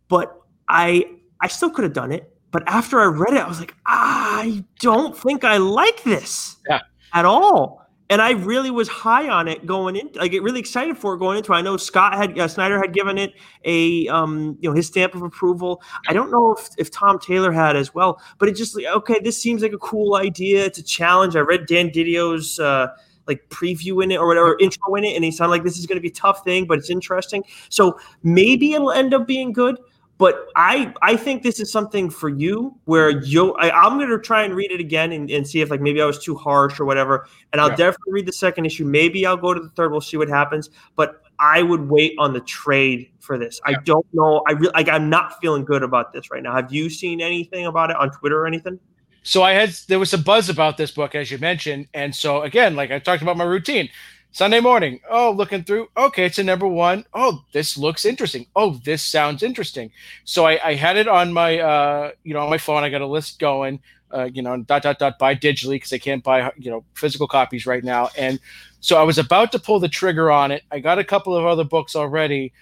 [0.09, 0.37] But
[0.69, 1.07] I
[1.41, 2.30] I still could have done it.
[2.51, 6.81] But after I read it, I was like, I don't think I like this Yeah.
[7.13, 7.79] at all.
[8.09, 10.11] And I really was high on it going in.
[10.19, 11.53] I get really excited for it going into.
[11.53, 11.57] it.
[11.57, 13.35] I know Scott had uh, Snyder had given it
[13.65, 15.81] a um, you know his stamp of approval.
[16.09, 19.21] I don't know if, if Tom Taylor had as well, but it just like okay,
[19.23, 20.65] this seems like a cool idea.
[20.65, 21.37] It's a challenge.
[21.37, 22.89] I read Dan Didio's uh,
[23.29, 25.87] like preview in it or whatever intro in it, and he sounded like this is
[25.87, 27.45] going to be a tough thing, but it's interesting.
[27.69, 29.79] So maybe it'll end up being good.
[30.21, 33.25] But I I think this is something for you where mm-hmm.
[33.25, 35.81] you I, I'm going to try and read it again and, and see if like
[35.81, 37.27] maybe I was too harsh or whatever.
[37.53, 37.77] And I'll Yeah.
[37.77, 38.85] definitely read the second issue.
[38.85, 39.93] Maybe I'll go to the third.
[39.93, 40.69] We'll see what happens.
[40.95, 43.63] But I would wait on the trade for this.
[43.65, 44.43] I don't know.
[44.47, 44.91] I really like.
[44.91, 46.55] I'm not feeling good about this right now.
[46.55, 48.79] Have you seen anything about it on Twitter or anything?
[49.23, 52.43] So I had there was some buzz about this book, as you mentioned, and so
[52.43, 53.89] again, like I talked about my routine.
[54.33, 57.05] Sunday morning, oh, looking through, okay, it's a number one.
[57.13, 58.47] Oh, this looks interesting.
[58.55, 59.91] Oh, this sounds interesting.
[60.25, 62.85] So I, I had it on my, uh, you know, on my phone.
[62.85, 63.81] I got a list going,
[64.13, 67.27] uh, you know, dot dot dot buy digitally because I can't buy, you know, physical
[67.27, 68.11] copies right now.
[68.17, 68.39] And
[68.79, 70.63] so I was about to pull the trigger on it.
[70.71, 72.53] I got a couple of other books already,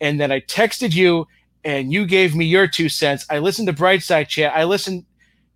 [0.00, 1.28] and then I texted you,
[1.64, 3.24] and you gave me your two cents.
[3.30, 4.52] I listened to Brightside Chat.
[4.54, 5.04] I listened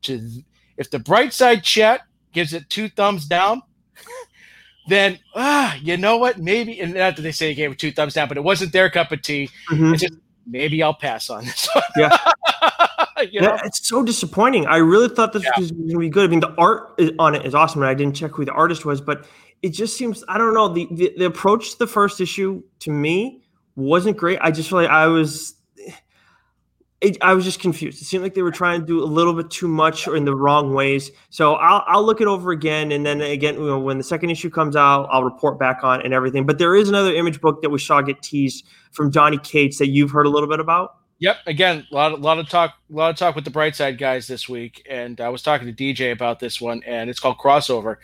[0.03, 0.21] to
[0.77, 2.03] if the Brightside Chat
[2.33, 3.63] gives it two thumbs down,
[4.89, 6.39] then ah, you know what?
[6.39, 8.73] Maybe and not that they say they gave it two thumbs down, but it wasn't
[8.73, 9.51] their cup of tea.
[9.71, 10.15] It's just
[10.47, 11.85] maybe I'll pass on this one.
[11.97, 12.17] Yeah.
[13.31, 13.55] you know?
[13.55, 14.67] Yeah, it's so disappointing.
[14.67, 15.51] I really thought this Yeah.
[15.59, 16.25] was going to be good.
[16.25, 18.53] I mean, the art is- on it is awesome, and I didn't check who the
[18.53, 19.27] artist was, but
[19.63, 22.91] it just seems I don't know the the, the approach to the first issue to
[22.91, 23.43] me
[23.75, 24.39] wasn't great.
[24.41, 25.55] I just feel like I was
[27.03, 28.01] it, I was just confused.
[28.01, 30.25] It seemed like they were trying to do a little bit too much or in
[30.25, 31.11] the wrong ways.
[31.29, 34.31] So I'll, I'll look it over again, and then again, you know, when the second
[34.31, 36.47] issue comes out, I'll report back on and everything.
[36.47, 39.89] But there is another image book that we saw get teased from Donny Cates that
[39.89, 40.97] you've heard a little bit about.
[41.19, 41.37] Yep.
[41.47, 43.99] Again, a lot, a lot of talk, a lot of talk with the bright side
[43.99, 47.39] guys this week, and I was talking to DJ about this one, and it's called
[47.39, 47.97] Crossover,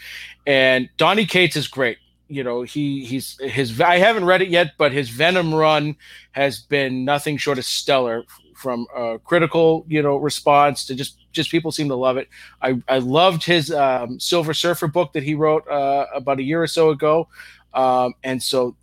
[0.46, 4.72] and Donny Cates is great you know he he's his I haven't read it yet,
[4.78, 5.96] but his Venom run
[6.30, 8.24] has been nothing short of stellar
[8.62, 12.28] from a critical you know response to just just people seem to love it.
[12.62, 16.62] I I loved his um, Silver Surfer book that he wrote uh, about a year
[16.62, 17.28] or so ago,
[17.74, 18.76] um, and so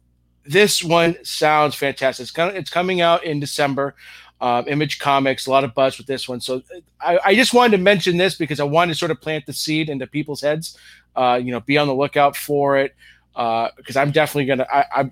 [0.45, 2.23] this one sounds fantastic.
[2.23, 3.95] It's, kind of, it's coming out in December.
[4.41, 6.39] Um, Image Comics, a lot of buzz with this one.
[6.39, 6.61] So
[7.01, 9.51] I, I, just wanted to mention this because I wanted to sort of plant the
[9.51, 10.77] seed into people's heads.
[11.13, 12.95] Uh, you know, be on the lookout for it
[13.33, 15.11] because uh, I'm definitely gonna I, I'm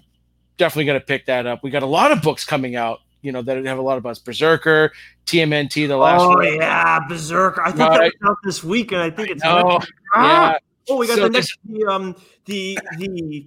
[0.58, 1.62] definitely gonna pick that up.
[1.62, 4.04] We got a lot of books coming out, you know, that have a lot of
[4.04, 4.20] buzz.
[4.20, 4.94] Berserker,
[5.26, 6.22] TMNT, the last.
[6.22, 6.56] Oh one.
[6.56, 7.62] yeah, Berserker.
[7.62, 8.00] I think right.
[8.00, 9.44] that was out this week, and I think it's.
[9.44, 9.82] Oh
[10.16, 10.58] yeah.
[10.90, 13.46] Oh, we got so the next the, um the the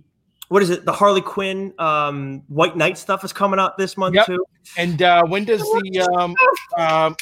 [0.49, 0.85] what is it?
[0.85, 4.27] The Harley Quinn um White Knight stuff is coming out this month yep.
[4.27, 4.45] too.
[4.77, 6.37] And uh when does the um
[6.77, 7.17] um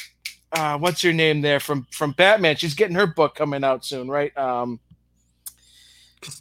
[0.51, 2.57] uh what's your name there from from Batman?
[2.57, 4.37] She's getting her book coming out soon, right?
[4.37, 4.81] Um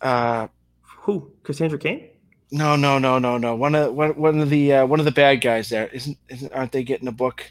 [0.02, 0.48] uh
[0.82, 1.30] who?
[1.44, 2.08] Cassandra Cain?
[2.50, 3.54] No, no, no, no, no.
[3.54, 6.52] One of one, one of the uh, one of the bad guys there isn't isn't
[6.52, 7.50] aren't they getting a book?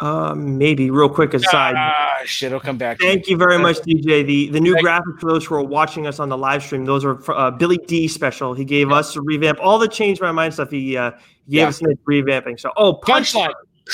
[0.00, 1.74] Um, maybe real quick aside.
[1.76, 2.98] Ah, shit, I'll come back.
[2.98, 4.26] Thank you very much, DJ.
[4.26, 7.04] The the new graphics for those who are watching us on the live stream, those
[7.04, 8.54] are uh, Billy D special.
[8.54, 8.96] He gave yeah.
[8.96, 10.70] us a revamp, all the change my mind stuff.
[10.70, 11.68] He uh, gave yeah.
[11.68, 12.58] us a revamping.
[12.58, 13.52] So, oh, punchline.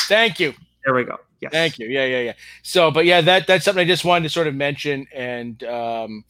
[0.08, 0.54] Thank you.
[0.84, 1.18] There we go.
[1.40, 1.52] Yes.
[1.52, 1.88] Thank you.
[1.88, 2.32] Yeah, yeah, yeah.
[2.62, 6.24] So, but yeah, that that's something I just wanted to sort of mention and um,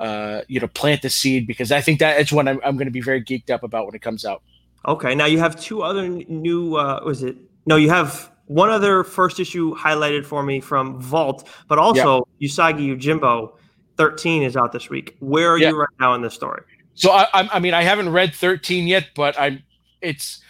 [0.00, 2.86] uh, you know, plant the seed because I think that it's one I'm, I'm going
[2.86, 4.42] to be very geeked up about when it comes out.
[4.88, 5.14] Okay.
[5.14, 7.36] Now you have two other new, uh, was it?
[7.66, 12.48] No, you have one other first issue highlighted for me from Vault, but also yeah.
[12.48, 13.52] Usagi Yojimbo
[13.98, 15.16] 13 is out this week.
[15.20, 16.62] Where are you right now in the story?
[16.94, 19.62] So I, I, I mean, I haven't read 13 yet, but I'm,
[20.00, 20.40] it's,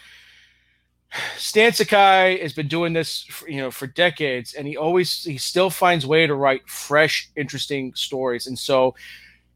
[1.36, 5.38] Stan Sakai has been doing this, for, you know, for decades, and he always he
[5.38, 8.46] still finds way to write fresh, interesting stories.
[8.46, 8.94] And so,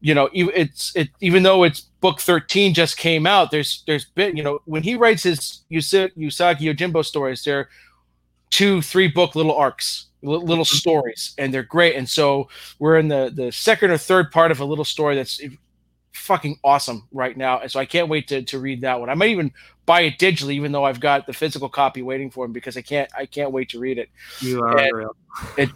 [0.05, 4.37] you know, it's it even though it's book 13 just came out, there's there's been,
[4.37, 7.69] you know, when he writes his Usagi Yojimbo stories, they're
[8.51, 10.61] two, three book little arcs, little mm-hmm.
[10.61, 11.95] stories, and they're great.
[11.95, 15.41] And so we're in the the second or third part of a little story that's
[16.15, 17.59] fucking awesome right now.
[17.59, 19.09] And so I can't wait to, to read that one.
[19.09, 19.51] I might even
[19.85, 22.81] buy it digitally, even though I've got the physical copy waiting for him because I
[22.81, 24.09] can't I can't wait to read it.
[24.39, 25.15] You are and real.
[25.57, 25.69] It,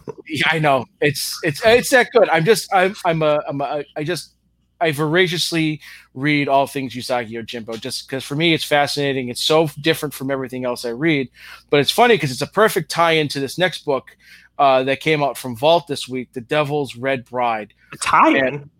[0.46, 2.28] I know it's it's it's that good.
[2.28, 4.34] I'm just I'm I'm a I'm a I just
[4.80, 5.80] I voraciously
[6.14, 9.28] read all things Usagi Yojimbo just because for me it's fascinating.
[9.28, 11.28] It's so different from everything else I read,
[11.68, 14.16] but it's funny because it's a perfect tie-in to this next book
[14.58, 17.72] uh, that came out from Vault this week, The Devil's Red Bride.
[17.92, 18.70] A tie-in,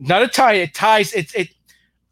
[0.00, 0.54] not a tie.
[0.54, 1.12] It ties.
[1.12, 1.48] It it.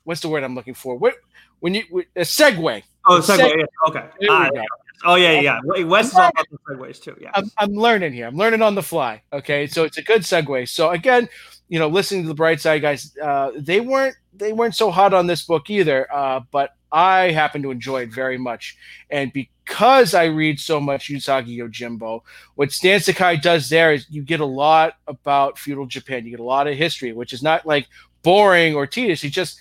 [0.05, 0.97] What's the word I'm looking for?
[0.97, 1.15] What
[1.61, 1.83] when you
[2.15, 2.83] a segue?
[3.07, 3.39] Oh, segue.
[3.39, 3.59] segue.
[3.59, 3.89] Yeah.
[3.89, 4.05] Okay.
[4.31, 4.63] Ah, yeah.
[5.05, 5.61] Oh yeah, yeah.
[5.85, 7.17] Wes is all about the segues too.
[7.21, 7.31] Yeah.
[7.35, 8.27] I'm, I'm learning here.
[8.27, 9.23] I'm learning on the fly.
[9.33, 10.69] Okay, so it's a good segue.
[10.69, 11.29] So again,
[11.69, 15.15] you know, listening to the bright side guys, uh, they weren't they weren't so hot
[15.15, 16.13] on this book either.
[16.13, 18.77] Uh, but I happen to enjoy it very much,
[19.11, 22.23] and because I read so much Usagi Yojimbo,
[22.55, 26.25] what Stan Sakai does there is you get a lot about feudal Japan.
[26.25, 27.87] You get a lot of history, which is not like
[28.23, 29.21] boring or tedious.
[29.21, 29.61] He just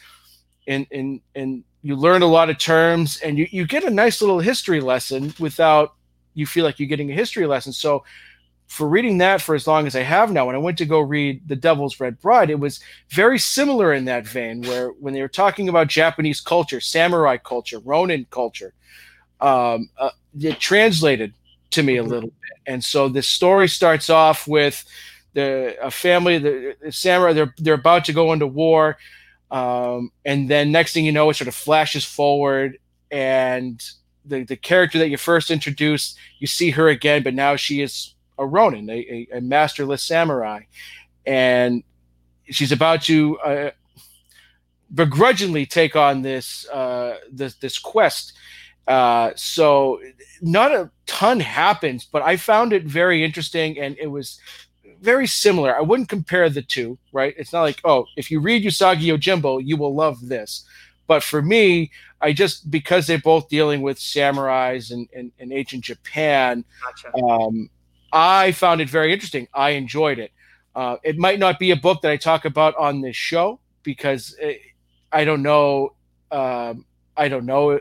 [0.66, 4.22] in in in you learn a lot of terms and you, you get a nice
[4.22, 5.96] little history lesson without
[6.34, 7.72] you feel like you're getting a history lesson.
[7.72, 8.04] So
[8.68, 11.00] for reading that for as long as I have now, when I went to go
[11.00, 15.22] read The Devil's Red Bride, it was very similar in that vein, where when they
[15.22, 18.74] were talking about Japanese culture, samurai culture, Ronin culture,
[19.40, 21.34] um, uh, it translated
[21.72, 22.10] to me a mm-hmm.
[22.10, 22.60] little bit.
[22.66, 24.84] And so this story starts off with
[25.34, 28.98] the a family, the, the samurai, they're they're about to go into war,
[29.50, 32.80] um, and then next thing you know, it sort of flashes forward,
[33.12, 33.82] and
[34.26, 38.14] the the character that you first introduced, you see her again, but now she is
[38.38, 40.62] a Ronin, a, a, a masterless samurai,
[41.26, 41.84] and
[42.50, 43.72] she's about to uh,
[44.94, 48.34] begrudgingly take on this uh, this this quest.
[48.88, 50.00] Uh, so
[50.42, 54.40] not a ton happens, but I found it very interesting, and it was
[55.02, 55.76] very similar.
[55.76, 57.34] I wouldn't compare the two, right?
[57.38, 60.66] It's not like oh, if you read Usagi Yojimbo, you will love this.
[61.08, 65.84] But for me, I just because they're both dealing with samurais and, and, and ancient
[65.84, 67.16] Japan, gotcha.
[67.24, 67.70] um,
[68.18, 69.48] I found it very interesting.
[69.54, 70.32] I enjoyed it.
[70.76, 74.36] Uh, it might not be a book that I talk about on this show because
[74.40, 74.60] it,
[75.12, 75.94] I don't know.
[76.32, 77.80] Um, I don't know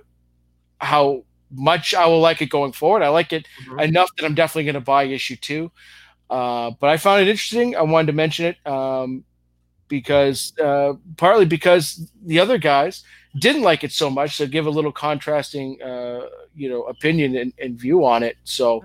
[0.78, 3.02] how much I will like it going forward.
[3.02, 3.80] I like it mm-hmm.
[3.80, 5.72] enough that I'm definitely going to buy issue two.
[6.28, 7.74] Uh, but I found it interesting.
[7.74, 9.24] I wanted to mention it um,
[9.88, 13.04] because uh, partly because the other guys
[13.38, 14.36] didn't like it so much.
[14.36, 18.36] So give a little contrasting, uh, you know, opinion and, and, view on it.
[18.44, 18.84] So,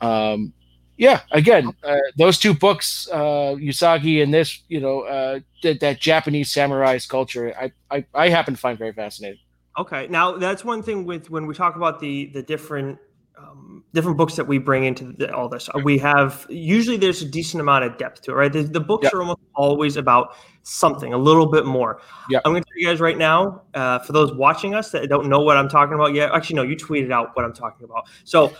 [0.00, 0.52] um,
[0.96, 6.00] yeah, again, uh, those two books, uh, Usagi and this, you know, uh, that, that
[6.00, 9.40] Japanese samurai culture, I, I, I happen to find very fascinating.
[9.78, 12.98] Okay, now that's one thing with when we talk about the the different
[13.38, 15.68] um, different books that we bring into the, all this.
[15.82, 18.52] We have usually there's a decent amount of depth to it, right?
[18.52, 19.14] The, the books yep.
[19.14, 22.00] are almost always about something a little bit more.
[22.28, 23.62] Yeah, I'm going to tell you guys right now.
[23.74, 26.62] Uh, for those watching us that don't know what I'm talking about yet, actually, no,
[26.62, 28.08] you tweeted out what I'm talking about.
[28.24, 28.52] So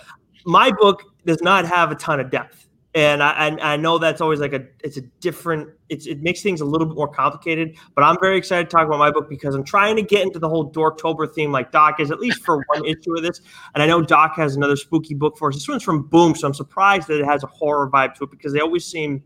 [0.45, 4.21] my book does not have a ton of depth and I, and I know that's
[4.21, 7.77] always like a it's a different it's it makes things a little bit more complicated
[7.95, 10.39] but i'm very excited to talk about my book because i'm trying to get into
[10.39, 13.41] the whole dorktober theme like doc is at least for one issue of this
[13.75, 16.47] and i know doc has another spooky book for us this one's from boom so
[16.47, 19.23] i'm surprised that it has a horror vibe to it because they always seem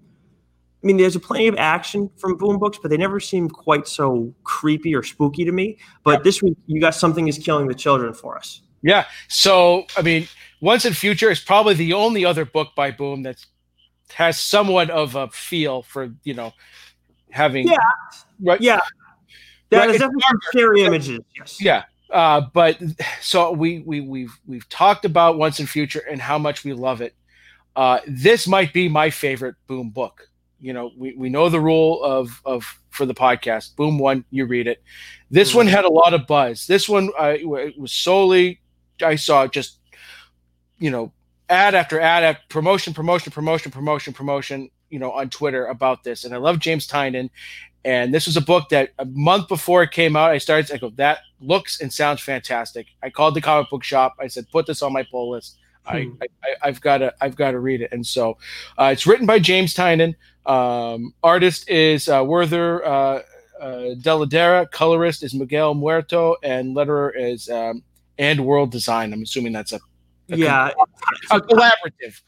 [0.84, 3.88] I mean, there's a plenty of action from Boom books, but they never seem quite
[3.88, 5.78] so creepy or spooky to me.
[6.04, 8.60] But this week, you got something is killing the children for us.
[8.82, 9.06] Yeah.
[9.26, 10.28] So, I mean,
[10.60, 13.44] Once and Future is probably the only other book by Boom that
[14.14, 16.52] has somewhat of a feel for you know
[17.30, 17.76] having yeah.
[18.40, 18.60] Right.
[18.60, 18.80] Yeah.
[19.70, 21.60] That right, is definitely scary images yes.
[21.60, 21.84] Yeah.
[22.10, 22.80] Uh, but
[23.20, 27.00] so we we we've we've talked about once and future and how much we love
[27.00, 27.14] it.
[27.74, 30.30] Uh, this might be my favorite boom book.
[30.60, 33.74] You know we, we know the rule of of for the podcast.
[33.74, 34.82] Boom one you read it.
[35.30, 35.58] This mm-hmm.
[35.58, 36.66] one had a lot of buzz.
[36.66, 38.60] This one uh, it was solely
[39.02, 39.78] i saw just
[40.78, 41.12] you know
[41.48, 46.24] ad after ad, after promotion, promotion, promotion, promotion, promotion, you know, on Twitter about this.
[46.24, 47.30] And I love James Tynion.
[47.84, 50.78] And this was a book that a month before it came out, I started, I
[50.78, 52.88] go, that looks and sounds fantastic.
[53.02, 54.16] I called the comic book shop.
[54.18, 55.58] I said, put this on my pull list.
[55.84, 56.14] Hmm.
[56.20, 56.28] I,
[56.64, 57.92] I, have got to, I've got to read it.
[57.92, 58.38] And so
[58.76, 60.16] uh, it's written by James Tynion.
[60.46, 63.22] Um, artist is uh, Werther uh,
[63.60, 64.68] uh, Dell'Edera.
[64.72, 66.34] Colorist is Miguel Muerto.
[66.42, 67.84] And letterer is um,
[68.18, 69.12] AndWorld Design.
[69.12, 69.78] I'm assuming that's a
[70.28, 70.70] yeah,
[71.30, 72.20] a collaborative.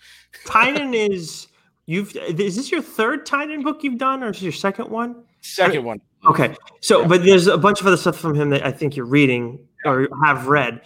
[0.45, 1.49] Tynion is
[1.87, 5.25] you've is this your third Tynion book you've done, or is your second one?
[5.41, 6.01] Second one.
[6.27, 9.07] Okay, so but there's a bunch of other stuff from him that I think you're
[9.07, 10.81] reading or have read.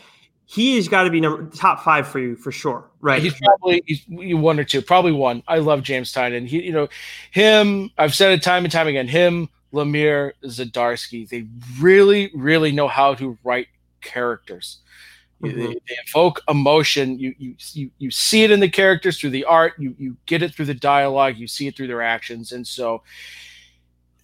[0.45, 3.23] He's got to be number top five for you for sure, right?
[3.23, 5.43] He's probably he's one or two, probably one.
[5.49, 6.47] I love James Tynion.
[6.47, 6.89] He, you know,
[7.31, 7.91] him.
[7.97, 9.09] I've said it time and time again.
[9.09, 11.27] Him, Lemire, Zdarsky.
[11.27, 11.47] They
[11.81, 13.69] really, really know how to write
[14.03, 14.79] characters.
[15.43, 15.59] Mm-hmm.
[15.59, 17.19] They, they, evoke emotion.
[17.19, 19.75] You, you you you see it in the characters through the art.
[19.79, 21.37] You you get it through the dialogue.
[21.37, 22.53] You see it through their actions.
[22.53, 23.03] And so,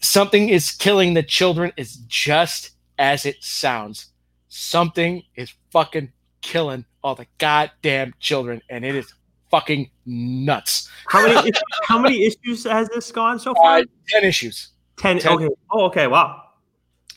[0.01, 4.07] something is killing the children is just as it sounds.
[4.49, 9.13] Something is fucking killing all the goddamn children, and it is
[9.51, 10.89] fucking nuts.
[11.09, 11.53] How many
[11.83, 13.79] how many issues has this gone so far?
[13.79, 14.69] Uh, ten issues.
[14.97, 15.19] Ten.
[15.19, 15.33] Ten.
[15.33, 15.49] Okay.
[15.71, 16.07] Oh, okay.
[16.07, 16.43] Wow.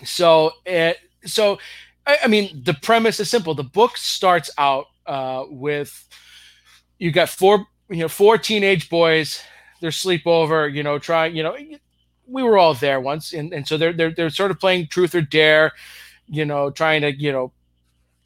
[0.03, 1.59] So it so
[2.05, 3.53] I, I, mean, the premise is simple.
[3.53, 6.07] The book starts out uh, with
[6.97, 9.41] you got four, you know, four teenage boys.
[9.81, 11.55] They're sleepover, you know, trying, you know,
[12.27, 15.13] we were all there once, and, and so they're they're they're sort of playing truth
[15.15, 15.73] or dare,
[16.27, 17.51] you know, trying to, you know,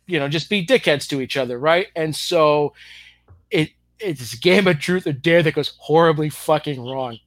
[0.05, 1.87] you know, just be dickheads to each other, right?
[1.95, 2.73] And so
[3.49, 7.17] it it's a game of truth or dare that goes horribly fucking wrong,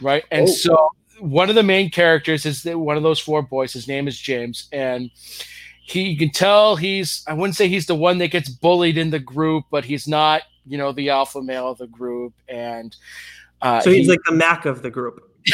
[0.00, 0.24] right?
[0.30, 0.52] And oh.
[0.52, 3.72] so one of the main characters is one of those four boys.
[3.72, 5.10] His name is James, and
[5.84, 9.10] he you can tell he's I wouldn't say he's the one that gets bullied in
[9.10, 12.34] the group, but he's not, you know, the alpha male of the group.
[12.48, 12.94] And
[13.60, 15.28] uh, so he's he, like the Mac of the group.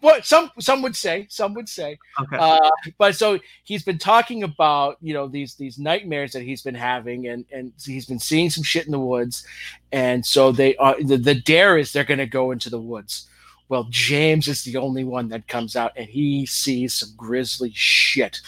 [0.00, 1.96] what some some would say, some would say.
[2.20, 2.36] Okay.
[2.36, 6.74] Uh, but so he's been talking about you know these these nightmares that he's been
[6.74, 9.46] having, and and he's been seeing some shit in the woods,
[9.92, 13.28] and so they are the, the dare is they're going to go into the woods
[13.70, 18.40] well, James is the only one that comes out and he sees some grisly shit.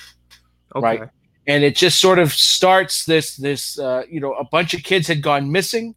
[0.75, 0.85] Okay.
[0.85, 1.09] Right.
[1.47, 5.07] And it just sort of starts this, this, uh, you know, a bunch of kids
[5.07, 5.95] had gone missing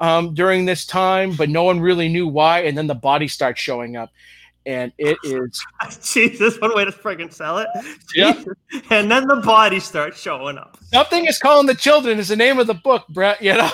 [0.00, 2.60] um, during this time, but no one really knew why.
[2.60, 4.10] And then the body starts showing up.
[4.64, 5.62] And it is
[6.02, 7.68] Jesus, one way to freaking sell it.
[8.14, 8.42] Yeah.
[8.88, 10.78] And then the body starts showing up.
[10.94, 13.42] Something is calling the children is the name of the book, Brett.
[13.42, 13.70] You know.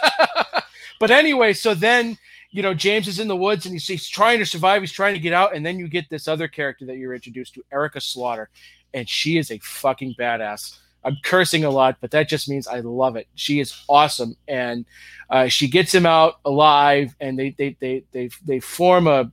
[1.00, 2.16] but anyway, so then
[2.50, 4.82] you know, James is in the woods and he's, he's trying to survive.
[4.82, 5.54] He's trying to get out.
[5.54, 8.48] And then you get this other character that you're introduced to, Erica Slaughter.
[8.94, 10.78] And she is a fucking badass.
[11.04, 13.28] I'm cursing a lot, but that just means I love it.
[13.34, 14.34] She is awesome.
[14.48, 14.86] And
[15.30, 19.30] uh, she gets him out alive and they, they, they, they, they form a,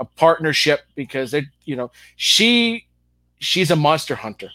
[0.00, 2.86] a partnership because they, you know, she,
[3.38, 4.48] she's a monster hunter.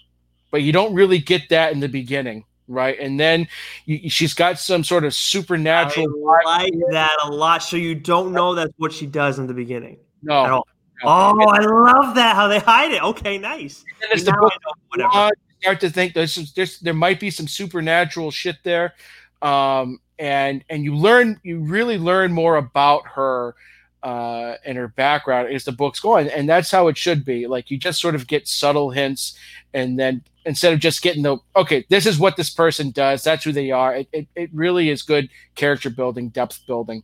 [0.52, 2.98] but you don't really get that in the beginning right?
[3.00, 3.48] And then
[3.86, 6.08] you, she's got some sort of supernatural.
[6.46, 7.64] I like that a lot.
[7.64, 9.98] So you don't know that's what she does in the beginning.
[10.24, 10.46] No.
[10.46, 10.68] At all.
[11.04, 13.02] Oh, I love that how they hide it.
[13.02, 13.84] Okay, nice.
[14.04, 14.52] And as the book,
[14.90, 15.32] whatever.
[15.62, 18.94] start to think there's, there's there might be some supernatural shit there,
[19.42, 23.56] um, and and you learn you really learn more about her
[24.04, 27.48] uh, and her background as the book's going, and that's how it should be.
[27.48, 29.38] Like you just sort of get subtle hints,
[29.74, 33.44] and then instead of just getting the okay, this is what this person does, that's
[33.44, 33.96] who they are.
[33.96, 37.04] It, it, it really is good character building, depth building.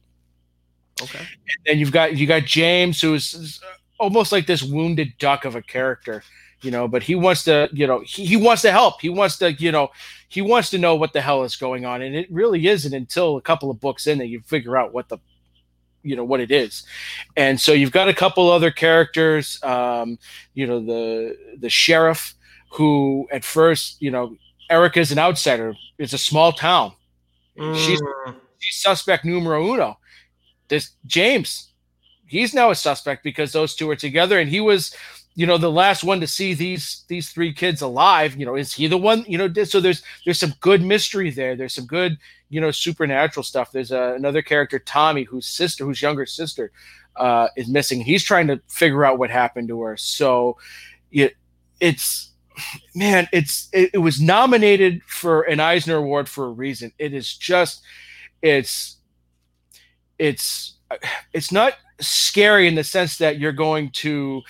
[1.01, 1.19] Okay.
[1.19, 3.59] And then you've got you got James, who's
[3.99, 6.23] almost like this wounded duck of a character,
[6.61, 9.01] you know, but he wants to, you know, he, he wants to help.
[9.01, 9.89] He wants to, you know,
[10.29, 12.01] he wants to know what the hell is going on.
[12.01, 15.09] And it really isn't until a couple of books in that you figure out what
[15.09, 15.17] the
[16.05, 16.83] you know what it is
[17.35, 20.17] and so you've got a couple other characters um,
[20.53, 22.35] you know the the sheriff
[22.75, 24.35] who at first, you know,
[24.69, 25.73] Erica's an outsider.
[25.97, 26.93] It's a small town.
[27.57, 27.75] Mm.
[27.75, 28.01] She's
[28.59, 29.97] she's suspect numero uno.
[30.67, 31.71] This James,
[32.27, 34.93] he's now a suspect because those two are together, and he was,
[35.35, 38.35] you know, the last one to see these these three kids alive.
[38.35, 39.23] You know, is he the one?
[39.25, 41.55] You know, so there's there's some good mystery there.
[41.55, 42.17] There's some good,
[42.55, 43.73] you know, supernatural stuff.
[43.73, 46.71] There's uh, another character, Tommy, whose sister, whose younger sister,
[47.17, 47.99] uh, is missing.
[47.99, 49.97] He's trying to figure out what happened to her.
[49.97, 50.57] So,
[51.11, 51.35] it
[51.81, 52.31] it's
[52.95, 56.93] man, it's it, it, was nominated for an Eisner Award for a reason.
[56.97, 57.81] It is just
[58.41, 58.99] it's
[60.17, 60.77] it's
[61.33, 64.41] it's not scary in the sense that you're going to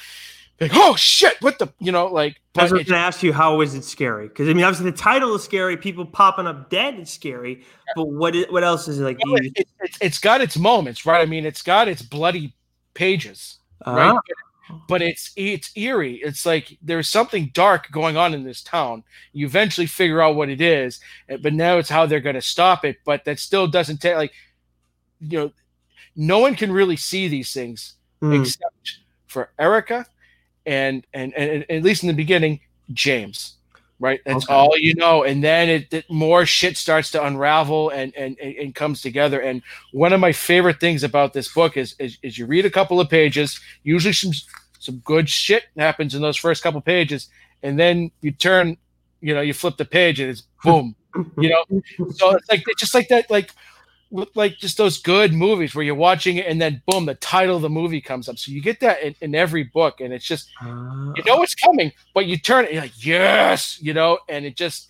[0.61, 3.61] like, oh shit, what the you know, like I was going to ask you how
[3.61, 4.27] is it scary?
[4.27, 5.77] Because I mean, obviously the title is scary.
[5.77, 7.63] People popping up dead is scary.
[7.95, 9.19] But what is, what else is it like?
[9.25, 9.67] Well, it, it,
[10.01, 11.21] it's got its moments, right?
[11.21, 12.53] I mean, it's got its bloody
[12.93, 14.13] pages, uh-huh.
[14.13, 14.19] right?
[14.87, 16.15] but it's it's eerie.
[16.15, 19.03] It's like there's something dark going on in this town.
[19.33, 20.99] You eventually figure out what it is,
[21.29, 22.97] eh, but now it's how they're going to stop it.
[23.05, 24.33] But that still doesn't take like
[25.19, 25.51] you know,
[26.15, 28.39] no one can really see these things mm.
[28.39, 30.05] except for Erica
[30.65, 32.59] and, and and and at least in the beginning,
[32.93, 33.55] James
[33.99, 34.19] right?
[34.25, 34.53] That's okay.
[34.53, 35.23] all you know.
[35.23, 39.39] And then it, it, more shit starts to unravel and, and and comes together.
[39.39, 39.61] And
[39.91, 42.99] one of my favorite things about this book is, is, is you read a couple
[42.99, 44.31] of pages, usually some
[44.79, 47.29] some good shit happens in those first couple pages,
[47.63, 48.77] and then you turn,
[49.21, 50.95] you know, you flip the page and it's boom,
[51.37, 51.81] you know.
[52.11, 53.51] So it's like it's just like that, like
[54.11, 57.61] like just those good movies where you're watching it and then boom the title of
[57.61, 58.37] the movie comes up.
[58.37, 61.91] So you get that in, in every book and it's just you know it's coming
[62.13, 64.87] but you turn it you're like yes you know and it just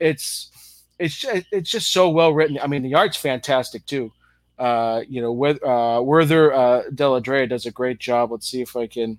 [0.00, 0.50] it's
[0.98, 2.58] it's just, it's just so well written.
[2.60, 4.12] I mean the art's fantastic too.
[4.58, 8.32] Uh you know with uh werther uh Dell'Edera does a great job.
[8.32, 9.18] Let's see if i can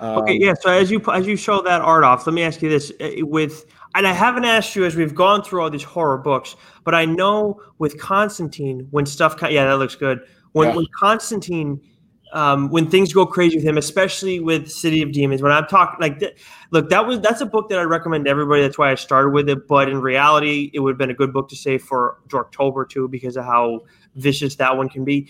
[0.00, 2.62] um, okay yeah so as you as you show that art off let me ask
[2.62, 5.82] you this uh, with and I haven't asked you as we've gone through all these
[5.82, 10.20] horror books, but I know with Constantine, when stuff, yeah, that looks good.
[10.52, 10.76] When, yeah.
[10.76, 11.80] when Constantine,
[12.32, 15.96] um, when things go crazy with him, especially with City of Demons, when I'm talking
[16.00, 16.36] like, th-
[16.70, 18.60] look, that was that's a book that I recommend to everybody.
[18.62, 19.66] That's why I started with it.
[19.66, 23.08] But in reality, it would have been a good book to say for October too,
[23.08, 23.80] because of how
[24.16, 25.28] vicious that one can be.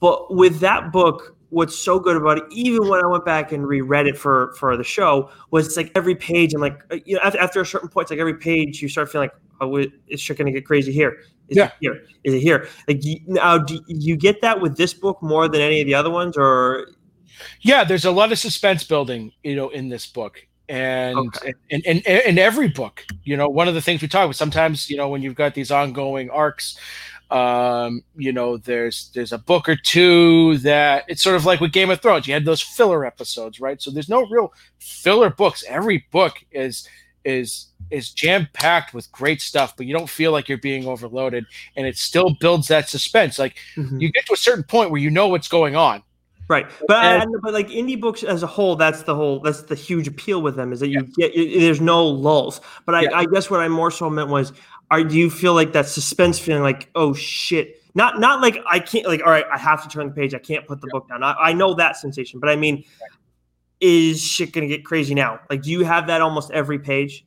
[0.00, 3.66] But with that book, what's so good about it, even when I went back and
[3.66, 7.14] reread it for for the show, was it's like every page and like uh, you
[7.14, 9.76] know after, after a certain point, it's like every page you start feeling like oh
[10.08, 11.18] it's going to get crazy here.
[11.48, 11.66] Is yeah.
[11.66, 12.02] it here?
[12.24, 12.68] Is it here?
[12.88, 16.10] Like now, do you get that with this book more than any of the other
[16.10, 16.88] ones, or?
[17.60, 21.52] Yeah, there's a lot of suspense building, you know, in this book, and okay.
[21.70, 24.88] in, in, in every book, you know, one of the things we talk about sometimes,
[24.88, 26.78] you know, when you've got these ongoing arcs,
[27.32, 31.72] um, you know, there's there's a book or two that it's sort of like with
[31.72, 32.26] Game of Thrones.
[32.26, 33.80] You had those filler episodes, right?
[33.80, 35.64] So there's no real filler books.
[35.66, 36.86] Every book is
[37.24, 41.46] is is jam packed with great stuff, but you don't feel like you're being overloaded,
[41.74, 43.38] and it still builds that suspense.
[43.38, 43.98] Like mm-hmm.
[43.98, 46.02] you get to a certain point where you know what's going on.
[46.48, 49.74] Right, but and, but like indie books as a whole, that's the whole that's the
[49.74, 51.28] huge appeal with them is that you yeah.
[51.28, 52.60] get there's no lulls.
[52.84, 53.08] But I, yeah.
[53.14, 54.52] I guess what I more so meant was
[54.92, 57.82] are do you feel like that suspense feeling like oh shit?
[57.94, 60.34] Not not like i can't like all right i have to turn the page.
[60.34, 60.98] I can't put the yeah.
[60.98, 61.22] book down.
[61.22, 62.84] I, I, know that sensation but i mean
[63.80, 65.40] is shit gonna get crazy now?
[65.50, 67.26] Like do you have that almost every page?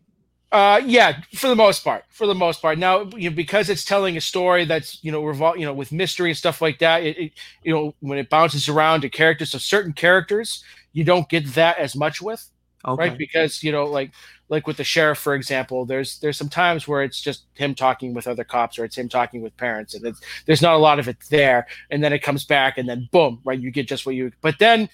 [0.51, 2.77] Uh yeah for the most part for the most part.
[2.77, 5.91] Now you know, because it's telling a story that's you know revol- you know with
[5.91, 7.31] mystery and stuff like that it, it,
[7.63, 10.63] you know when it bounces around to characters so certain characters
[10.93, 12.47] you don't get that as much with
[12.87, 13.09] okay.
[13.09, 14.11] right because you know like
[14.49, 18.13] like with the sheriff for example there's there's some times where it's just him talking
[18.13, 20.15] with other cops or it's him talking with parents and
[20.45, 23.39] there's not a lot of it there and then it comes back and then boom
[23.43, 24.89] right you get just what you but then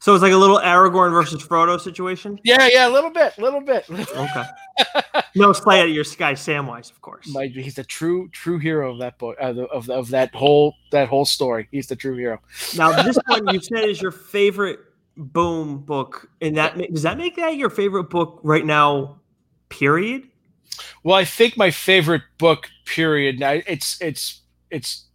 [0.00, 2.38] So it's like a little Aragorn versus Frodo situation.
[2.44, 3.84] Yeah, yeah, a little bit, a little bit.
[3.90, 4.44] Okay.
[5.34, 7.28] no slight at your Sky Samwise, of course.
[7.32, 11.08] My, he's the true, true hero of that book, uh, of of that whole that
[11.08, 11.66] whole story.
[11.72, 12.40] He's the true hero.
[12.76, 14.78] Now, this one you said is your favorite
[15.20, 19.18] Boom book, and that does that make that your favorite book right now?
[19.68, 20.28] Period.
[21.02, 23.40] Well, I think my favorite book, period.
[23.40, 25.06] Now it's it's it's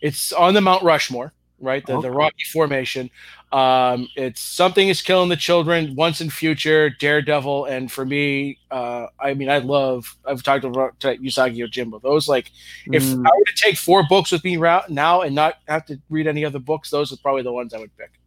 [0.00, 1.84] it's on the Mount Rushmore, right?
[1.84, 2.08] The, okay.
[2.08, 3.10] the Rocky Formation.
[3.50, 5.96] Um, it's something is killing the children.
[5.96, 10.16] Once and future, Daredevil, and for me, uh, I mean, I love.
[10.24, 12.00] I've talked about Usagi Yojimbo.
[12.00, 12.52] Those like,
[12.86, 13.26] if mm.
[13.26, 16.44] I were to take four books with me now and not have to read any
[16.44, 18.17] other books, those are probably the ones I would pick.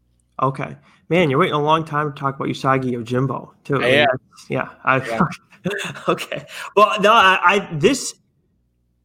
[0.41, 0.75] Okay,
[1.09, 3.79] man, you're waiting a long time to talk about Usagi Yojimbo too.
[3.81, 4.07] Yeah,
[4.49, 4.69] yeah.
[4.83, 5.21] I, yeah.
[6.09, 6.45] okay.
[6.75, 8.15] Well, no, I, I this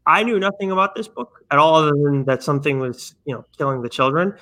[0.07, 3.45] I knew nothing about this book at all, other than that something was, you know,
[3.59, 4.35] killing the children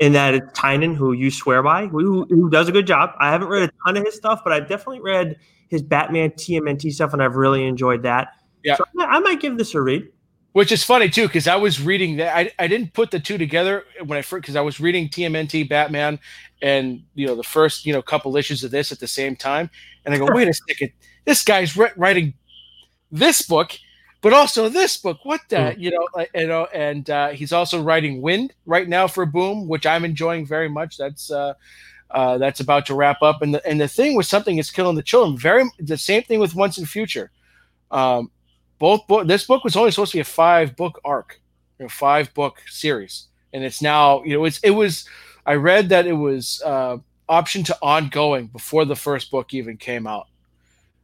[0.00, 3.10] and that it's Tynion, who you swear by, who, who does a good job.
[3.20, 5.36] I haven't read a ton of his stuff, but I've definitely read
[5.68, 8.28] his Batman TMNT stuff, and I've really enjoyed that.
[8.64, 10.08] Yeah, so I might give this a read.
[10.54, 12.34] Which is funny too, because I was reading that.
[12.34, 15.68] I, I didn't put the two together when I first because I was reading TMNT
[15.68, 16.18] Batman
[16.62, 19.68] and you know the first you know couple issues of this at the same time,
[20.04, 20.92] and I go, wait a second,
[21.24, 22.34] this guy's re- writing
[23.10, 23.72] this book
[24.24, 25.18] but also this book.
[25.24, 25.78] What the, mm.
[25.78, 29.84] you know, you know, and uh, he's also writing Wynd right now for Boom, which
[29.84, 30.96] I'm enjoying very much.
[30.96, 31.52] That's uh,
[32.10, 33.42] uh, that's about to wrap up.
[33.42, 35.36] And the and the thing with something is killing the children.
[35.36, 37.30] Very the same thing with Once and Future.
[37.90, 38.30] Um,
[38.78, 39.26] both book.
[39.26, 41.40] This book was only supposed to be a five book arc,
[41.78, 45.08] you know, five book series, and it's now you know it's it was.
[45.46, 46.96] I read that it was uh,
[47.28, 50.28] option to ongoing before the first book even came out.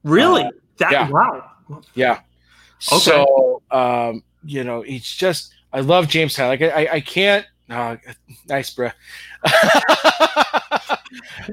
[0.02, 0.44] Really?
[0.44, 1.10] Uh, that yeah.
[1.10, 1.50] wow.
[1.94, 2.20] Yeah.
[2.90, 2.98] Okay.
[2.98, 6.48] So, um, you know, it's just I love James Tynion.
[6.48, 7.46] Like I, I can't.
[7.68, 7.96] Uh,
[8.48, 8.90] nice, bro.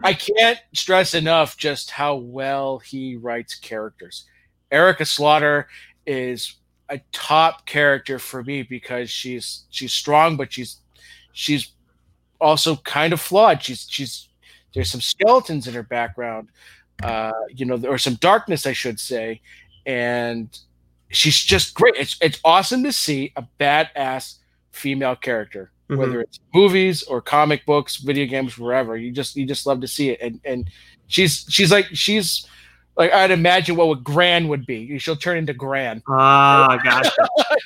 [0.04, 4.26] I can't stress enough just how well he writes characters.
[4.72, 5.68] Erica Slaughter
[6.08, 6.56] is
[6.90, 10.78] a top character for me because she's she's strong, but she's
[11.34, 11.72] she's
[12.42, 13.62] also kind of flawed.
[13.62, 14.30] She's she's
[14.74, 16.50] there's some skeletons in her background,
[17.04, 19.42] uh, you know, or some darkness, I should say,
[19.86, 20.58] and
[21.10, 21.96] she's just great.
[21.98, 24.36] It's it's awesome to see a badass
[24.72, 26.00] female character, mm-hmm.
[26.00, 28.96] whether it's movies or comic books, video games, wherever.
[28.96, 30.70] You just you just love to see it, and and
[31.08, 32.48] she's she's like she's
[32.98, 34.98] like I'd imagine what would Gran would be.
[34.98, 36.02] She'll turn into Gran.
[36.08, 37.12] Ah, gotcha.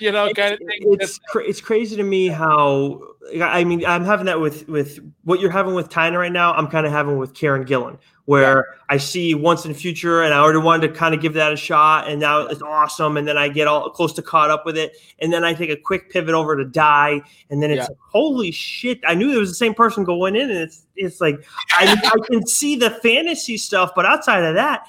[0.01, 0.97] you know, it's, kind of thing.
[0.99, 3.01] It's cra- it's crazy to me how
[3.41, 6.53] I mean I'm having that with with what you're having with Tynion right now.
[6.53, 8.83] I'm kind of having with Kieron Gillen, where yeah.
[8.89, 11.53] I see once in the future, and I already wanted to kind of give that
[11.53, 14.65] a shot, and now it's awesome, and then I get all close to caught up
[14.65, 17.77] with it, and then I take a quick pivot over to Die, and then it's
[17.77, 17.87] yeah.
[17.87, 18.99] like, holy shit!
[19.07, 22.27] I knew it was the same person going in, and it's it's like I, I
[22.29, 24.85] can see the fantasy stuff, but outside of that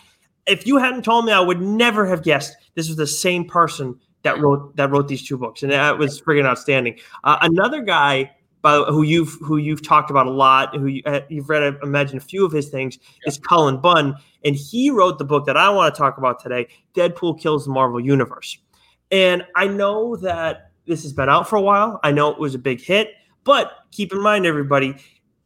[0.47, 3.99] if you hadn't told me, I would never have guessed this was the same person
[4.22, 6.99] that wrote that wrote these two books, and that was friggin' outstanding.
[7.24, 8.30] Uh, another guy
[8.62, 11.76] by who you've who you've talked about a lot, who you, have uh, read, I
[11.82, 13.28] imagine a few of his things, yeah.
[13.28, 14.14] is Cullen Bunn,
[14.45, 16.68] and he wrote the book that I want to talk about today.
[16.95, 18.59] Deadpool kills the Marvel Universe,
[19.11, 22.01] and I know that this has been out for a while.
[22.03, 23.14] I know it was a big hit,
[23.45, 24.97] but keep in mind, everybody,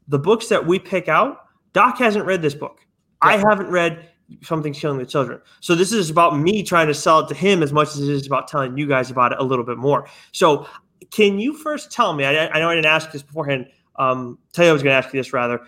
[0.08, 1.38] the books that we pick out,
[1.72, 2.80] Doc hasn't read this book.
[3.22, 3.30] Yeah.
[3.30, 4.10] I haven't read
[4.42, 5.40] something's killing the children.
[5.60, 8.08] So this is about me trying to sell it to him as much as it
[8.08, 10.08] is about telling you guys about it a little bit more.
[10.32, 10.66] So
[11.10, 12.24] can you first tell me?
[12.24, 13.68] I, I know I didn't ask this beforehand.
[13.96, 15.60] Um, tell you I was going to ask you this rather.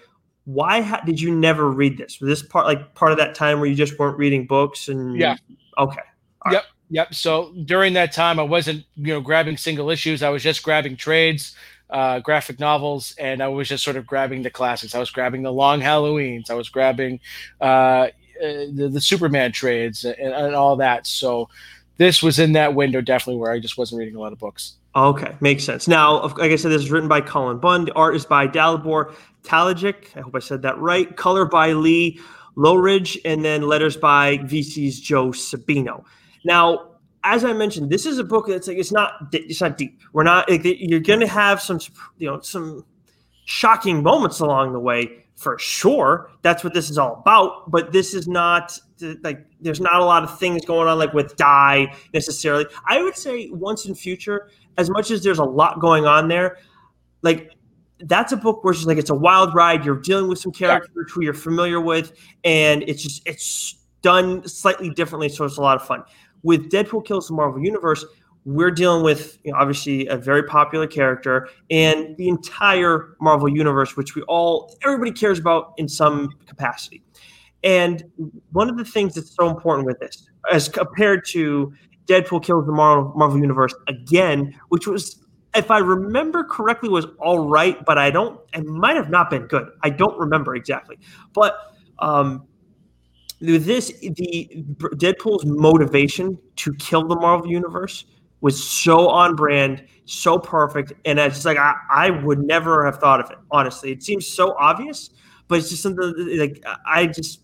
[0.44, 2.20] Why ha- did you never read this?
[2.20, 5.18] Was this part like part of that time where you just weren't reading books and
[5.18, 5.36] yeah?
[5.76, 6.00] Okay.
[6.42, 6.62] All yep.
[6.62, 6.72] Right.
[6.90, 7.14] Yep.
[7.14, 10.22] So during that time, I wasn't, you know, grabbing single issues.
[10.22, 11.54] I was just grabbing trades,
[11.90, 14.94] uh, graphic novels, and I was just sort of grabbing the classics.
[14.94, 16.50] I was grabbing the Long Halloweens.
[16.50, 17.20] I was grabbing,
[17.60, 18.08] uh,
[18.42, 21.06] uh, the, the Superman trades and, and all that.
[21.06, 21.48] So
[21.96, 24.74] this was in that window definitely where I just wasn't reading a lot of books.
[24.96, 25.86] Okay, makes sense.
[25.86, 27.84] Now, like I said, this is written by Cullen Bunn.
[27.84, 30.16] The art is by Dalibor Talajic.
[30.16, 31.14] I hope I said that right.
[31.16, 32.20] Color by Lee
[32.56, 36.04] Loughridge, and then letters by VC's Joe Sabino.
[36.44, 36.88] Now,
[37.22, 40.00] as I mentioned, this is a book that's like it's not it's not deep.
[40.12, 41.78] We're not like, you're going to have some
[42.16, 42.84] you know some
[43.44, 48.12] shocking moments along the way, for sure that's what this is all about but this
[48.12, 48.76] is not
[49.22, 52.66] like there's not a lot of things going on like with die necessarily.
[52.86, 56.58] I would say once and future as much as there's a lot going on there
[57.22, 57.52] like
[58.00, 59.84] that's a book where it's like it's a wild ride.
[59.84, 61.12] You're dealing with some characters yeah.
[61.12, 62.12] who you're familiar with
[62.44, 66.02] and it's just it's done slightly differently so it's a lot of fun.
[66.42, 68.04] With deadpool kills the marvel universe
[68.48, 73.94] we're dealing with you know, obviously a very popular character and the entire Marvel universe,
[73.94, 77.02] which we all everybody cares about in some capacity.
[77.62, 78.02] And
[78.52, 81.74] one of the things that's so important with this, as compared to
[82.06, 85.22] Deadpool kills the Marvel, Marvel universe again, which was,
[85.54, 88.40] if I remember correctly, was all right, but I don't.
[88.54, 89.68] It might have not been good.
[89.82, 90.98] I don't remember exactly,
[91.34, 91.54] but
[91.98, 92.46] um,
[93.40, 98.06] this the Deadpool's motivation to kill the Marvel universe
[98.40, 102.98] was so on brand, so perfect, and it's just like I, I would never have
[102.98, 103.38] thought of it.
[103.50, 105.10] Honestly, it seems so obvious,
[105.48, 107.40] but it's just something like I just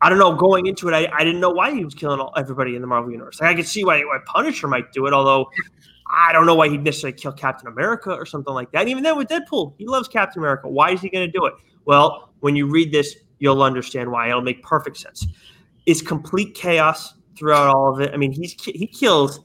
[0.00, 0.34] I don't know.
[0.34, 2.86] Going into it, I, I didn't know why he was killing all, everybody in the
[2.86, 3.40] Marvel universe.
[3.40, 5.48] Like I could see why, why Punisher might do it, although
[6.08, 8.82] I don't know why he'd necessarily kill Captain America or something like that.
[8.82, 10.68] And even then, with Deadpool, he loves Captain America.
[10.68, 11.54] Why is he going to do it?
[11.84, 14.28] Well, when you read this, you'll understand why.
[14.28, 15.26] It'll make perfect sense.
[15.86, 18.12] It's complete chaos throughout all of it.
[18.14, 19.40] I mean, he's he kills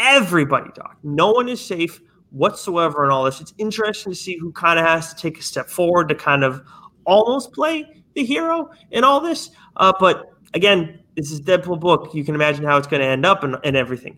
[0.00, 0.96] everybody, Doc.
[1.02, 3.40] No one is safe whatsoever in all this.
[3.40, 6.42] It's interesting to see who kind of has to take a step forward to kind
[6.42, 6.62] of
[7.04, 7.84] almost play
[8.14, 9.50] the hero in all this.
[9.76, 12.14] Uh, but again, this is Deadpool book.
[12.14, 14.16] You can imagine how it's going to end up and, and everything.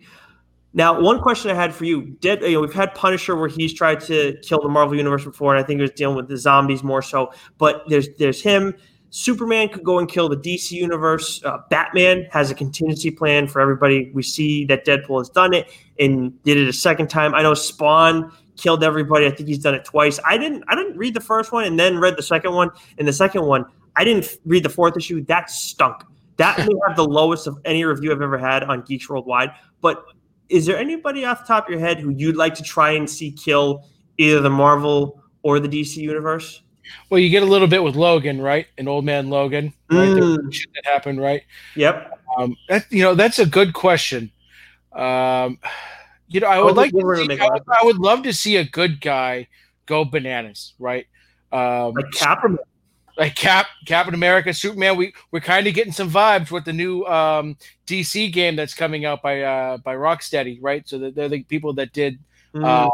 [0.75, 3.75] Now, one question I had for you: Dead, you know, we've had Punisher where he's
[3.75, 6.37] tried to kill the Marvel universe before, and I think he was dealing with the
[6.39, 7.33] zombies more so.
[7.59, 8.75] But there's there's him.
[9.15, 11.45] Superman could go and kill the DC universe.
[11.45, 14.11] Uh, Batman has a contingency plan for everybody.
[14.15, 17.35] We see that Deadpool has done it and did it a second time.
[17.35, 19.27] I know Spawn killed everybody.
[19.27, 20.19] I think he's done it twice.
[20.27, 20.65] I didn't.
[20.67, 22.71] I didn't read the first one and then read the second one.
[22.97, 25.23] And the second one, I didn't read the fourth issue.
[25.27, 26.05] That stunk.
[26.39, 29.51] That may have the lowest of any review I've ever had on Geeks Worldwide.
[29.83, 30.07] But
[30.49, 33.09] is there anybody off the top of your head who you'd like to try and
[33.09, 33.85] see kill
[34.17, 36.62] either the Marvel or the DC universe?
[37.11, 38.67] Well, you get a little bit with Logan, right?
[38.79, 40.09] An old man Logan, right?
[40.09, 40.57] Mm.
[40.75, 41.43] That happened, right?
[41.77, 42.21] Yep.
[42.37, 44.31] Um, that you know, that's a good question.
[44.93, 45.59] Um,
[46.29, 48.65] you know, I would like to see, I would, I would, love to see a
[48.65, 49.49] good guy
[49.87, 51.07] go bananas, right?
[51.51, 52.59] Um, like Captain,
[53.19, 54.97] like Cap, Captain America, Superman.
[54.97, 57.57] We we're kind of getting some vibes with the new um,
[57.87, 60.87] DC game that's coming out by uh, by Rocksteady, right?
[60.89, 62.19] So they're the people that did
[62.55, 62.65] mm.
[62.65, 62.91] uh,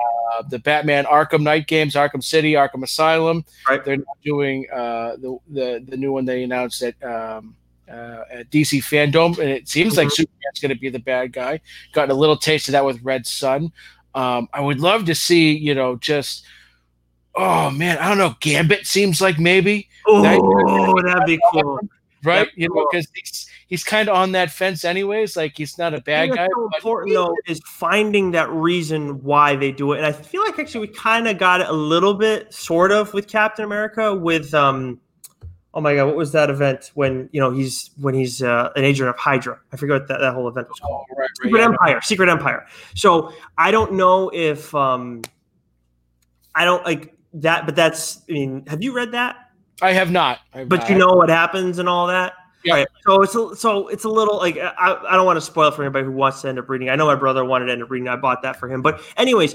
[0.49, 3.45] the Batman Arkham Knight games, Arkham City, Arkham Asylum.
[3.68, 3.85] Right.
[3.85, 7.03] They're doing uh, the the the new one they announced at.
[7.03, 7.55] Um,
[7.91, 10.01] uh, at DC FanDome, and it seems mm-hmm.
[10.01, 11.59] like Superman's going to be the bad guy.
[11.93, 13.72] Got a little taste of that with Red Sun.
[14.14, 16.45] Um, I would love to see, you know, just
[17.35, 18.35] oh man, I don't know.
[18.41, 19.89] Gambit seems like maybe.
[20.07, 21.79] Oh, that, that'd be cool.
[22.24, 25.37] Right, you know, because he's he's kind of on that fence, anyways.
[25.37, 26.49] Like he's not a bad guy.
[26.53, 30.59] So important though is finding that reason why they do it, and I feel like
[30.59, 34.53] actually we kind of got it a little bit, sort of, with Captain America, with
[34.55, 35.01] um,
[35.75, 38.85] oh my god, what was that event when you know he's when he's uh, an
[38.85, 39.61] agent of Hydra?
[39.73, 41.07] I forget what that, that whole event was called.
[41.11, 41.95] Oh, right, right, Secret yeah, Empire.
[41.95, 42.05] Right.
[42.05, 42.66] Secret Empire.
[42.95, 45.23] So I don't know if um,
[46.55, 48.23] I don't like that, but that's.
[48.29, 49.37] I mean, have you read that?
[49.81, 50.41] I have not.
[50.53, 50.91] I have but not.
[50.91, 52.33] you know what happens and all that.
[52.64, 52.74] Yeah.
[52.74, 52.88] Right.
[53.06, 55.82] So it's a, so it's a little like I, I don't want to spoil for
[55.82, 56.90] anybody who wants to end up reading.
[56.90, 58.09] I know my brother wanted to end up reading.
[58.09, 58.82] I bought that for him.
[58.82, 59.54] But anyways,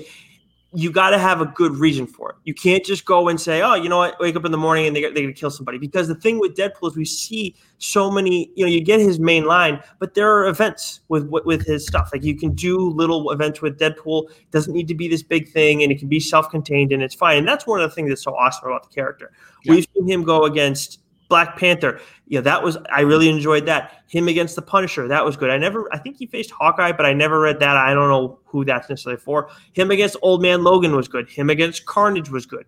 [0.75, 2.35] you got to have a good reason for it.
[2.45, 4.19] You can't just go and say, "Oh, you know what?
[4.19, 6.39] Wake up in the morning and they, they're going to kill somebody." Because the thing
[6.39, 8.51] with Deadpool is we see so many.
[8.55, 12.09] You know, you get his main line, but there are events with with his stuff.
[12.11, 14.29] Like you can do little events with Deadpool.
[14.31, 17.15] It doesn't need to be this big thing, and it can be self-contained, and it's
[17.15, 17.37] fine.
[17.37, 19.31] And that's one of the things that's so awesome about the character.
[19.63, 19.75] Yeah.
[19.75, 20.99] We've seen him go against
[21.33, 21.99] Black Panther.
[22.27, 24.03] Yeah, that was I really enjoyed that.
[24.05, 25.49] Him against the Punisher, that was good.
[25.49, 27.75] I never I think he faced Hawkeye, but I never read that.
[27.75, 29.49] I don't know who that's necessarily for.
[29.73, 31.27] Him against Old Man Logan was good.
[31.27, 32.65] Him against Carnage was good.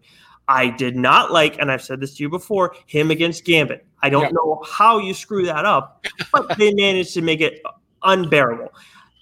[0.47, 3.85] I did not like, and I've said this to you before, him against Gambit.
[4.01, 4.29] I don't yeah.
[4.31, 7.61] know how you screw that up, but they managed to make it
[8.01, 8.73] unbearable.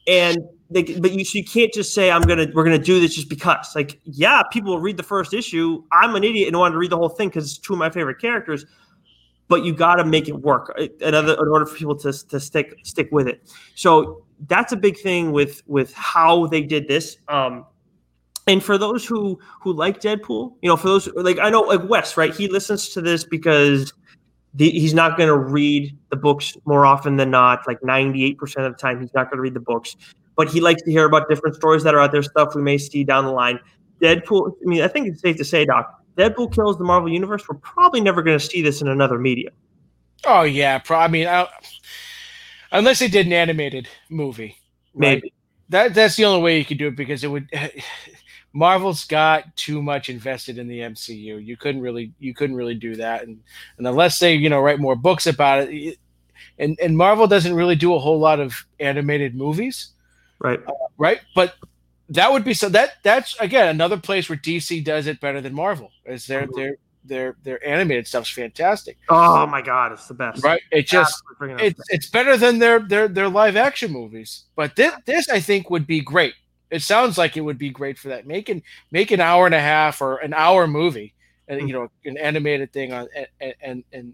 [0.07, 0.37] And
[0.69, 3.27] they, but you, so you can't just say I'm gonna we're gonna do this just
[3.27, 3.75] because.
[3.75, 5.83] Like, yeah, people will read the first issue.
[5.91, 7.89] I'm an idiot and want to read the whole thing because it's two of my
[7.89, 8.65] favorite characters
[9.47, 12.11] but you got to make it work uh, in, other, in order for people to,
[12.27, 13.51] to stick stick with it.
[13.75, 17.17] So that's a big thing with with how they did this.
[17.27, 17.65] Um,
[18.47, 21.87] and for those who who like Deadpool, you know, for those like I know like
[21.87, 22.33] Wes, right?
[22.33, 23.93] He listens to this because
[24.53, 27.65] the, he's not going to read the books more often than not.
[27.67, 29.95] Like ninety eight percent of the time, he's not going to read the books,
[30.35, 32.77] but he likes to hear about different stories that are out there, stuff we may
[32.77, 33.59] see down the line.
[34.01, 34.51] Deadpool.
[34.51, 37.55] I mean, I think it's safe to say, Doc, Deadpool kills the Marvel Universe, we're
[37.55, 39.53] probably never going to see this in another medium.
[40.25, 41.47] Oh yeah, pro- I mean, I,
[42.71, 44.57] unless they did an animated movie,
[44.95, 45.33] maybe right?
[45.69, 47.49] that that's the only way you could do it because it would.
[48.55, 51.43] Marvel's got too much invested in the MCU.
[51.43, 53.39] You couldn't really you couldn't really do that, and
[53.77, 55.97] and unless they you know write more books about it,
[56.59, 59.89] and and Marvel doesn't really do a whole lot of animated movies.
[60.39, 60.59] Right.
[60.67, 61.21] Uh, right.
[61.33, 61.55] But
[62.09, 65.53] that would be so that that's again another place where DC does it better than
[65.53, 65.91] Marvel.
[66.05, 66.59] Is their mm-hmm.
[66.59, 68.97] their their their animated stuff's fantastic.
[69.09, 70.43] Oh my god, it's the best.
[70.43, 70.61] Right?
[70.71, 74.43] It just it's it's better than their their their live action movies.
[74.55, 76.33] But this this I think would be great.
[76.69, 78.25] It sounds like it would be great for that.
[78.25, 81.13] Make an make an hour and a half or an hour movie,
[81.47, 81.67] and mm-hmm.
[81.67, 83.07] you know, an animated thing on
[83.39, 84.13] and and, and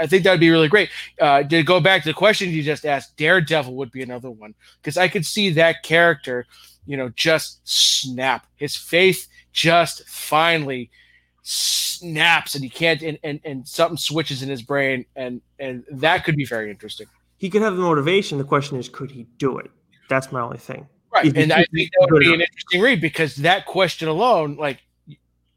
[0.00, 0.88] I think that would be really great.
[1.20, 4.54] Uh, to go back to the question you just asked, Daredevil would be another one
[4.80, 6.46] because I could see that character,
[6.86, 8.46] you know, just snap.
[8.56, 10.90] His faith just finally
[11.42, 16.24] snaps and he can't and, and and something switches in his brain and and that
[16.24, 17.06] could be very interesting.
[17.38, 18.38] He could have the motivation.
[18.38, 19.70] The question is could he do it?
[20.08, 20.88] That's my only thing.
[21.12, 21.36] Right.
[21.36, 24.78] And i think that would be an interesting read because that question alone like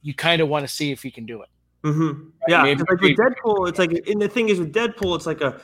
[0.02, 1.50] you kind of want to see if he can do it.
[1.84, 2.08] Mm-hmm.
[2.08, 2.32] right?
[2.48, 2.64] yeah.
[2.64, 5.60] like with deadpool it's like and the thing is with deadpool it's like a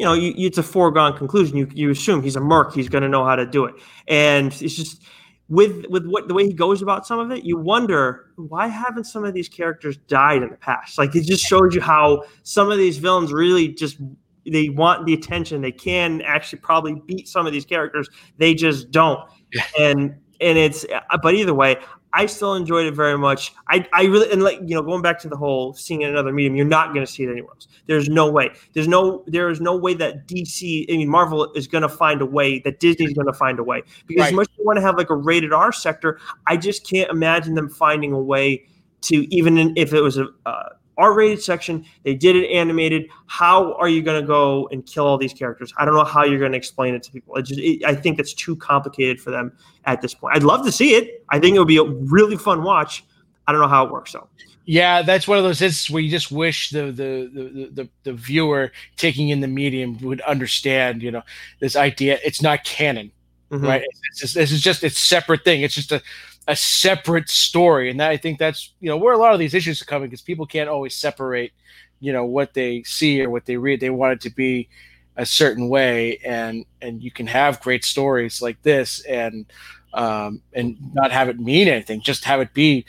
[0.00, 3.02] you know you, it's a foregone conclusion you, you assume he's a merc he's going
[3.02, 3.74] to know how to do it
[4.08, 5.02] and it's just
[5.50, 9.04] with with what the way he goes about some of it, you wonder why haven't
[9.04, 10.96] some of these characters died in the past?
[10.96, 13.98] Like it just shows you how some of these villains really just
[14.46, 15.60] they want the attention.
[15.60, 18.08] They can actually probably beat some of these characters.
[18.38, 19.28] They just don't.
[19.52, 19.64] Yeah.
[19.80, 21.76] And and it's uh, but either way,
[22.12, 23.52] I still enjoyed it very much.
[23.68, 26.32] I, I really and like you know going back to the whole seeing in another
[26.32, 27.68] medium, you're not going to see it anywhere else.
[27.86, 28.50] There's no way.
[28.72, 32.20] There's no there is no way that DC, I mean Marvel is going to find
[32.20, 34.28] a way that Disney's going to find a way because right.
[34.28, 37.10] as much as you want to have like a rated R sector, I just can't
[37.10, 38.64] imagine them finding a way
[39.02, 40.70] to even if it was a uh,
[41.00, 41.84] R-rated section.
[42.04, 43.08] They did it animated.
[43.26, 45.72] How are you going to go and kill all these characters?
[45.78, 47.36] I don't know how you're going to explain it to people.
[47.36, 49.52] It just, it, I think it's too complicated for them
[49.86, 50.36] at this point.
[50.36, 51.24] I'd love to see it.
[51.30, 53.04] I think it would be a really fun watch.
[53.46, 54.28] I don't know how it works though.
[54.66, 58.12] Yeah, that's one of those instances where you just wish the the, the the the
[58.12, 61.22] viewer taking in the medium would understand, you know,
[61.58, 62.20] this idea.
[62.24, 63.10] It's not canon,
[63.50, 63.66] mm-hmm.
[63.66, 63.82] right?
[64.10, 65.62] It's just, this is just it's separate thing.
[65.62, 66.02] It's just a
[66.48, 69.54] a separate story, and that, I think that's you know where a lot of these
[69.54, 71.52] issues are coming because people can't always separate,
[72.00, 73.80] you know, what they see or what they read.
[73.80, 74.68] They want it to be
[75.16, 79.46] a certain way, and and you can have great stories like this, and
[79.94, 82.00] um, and not have it mean anything.
[82.00, 82.84] Just have it be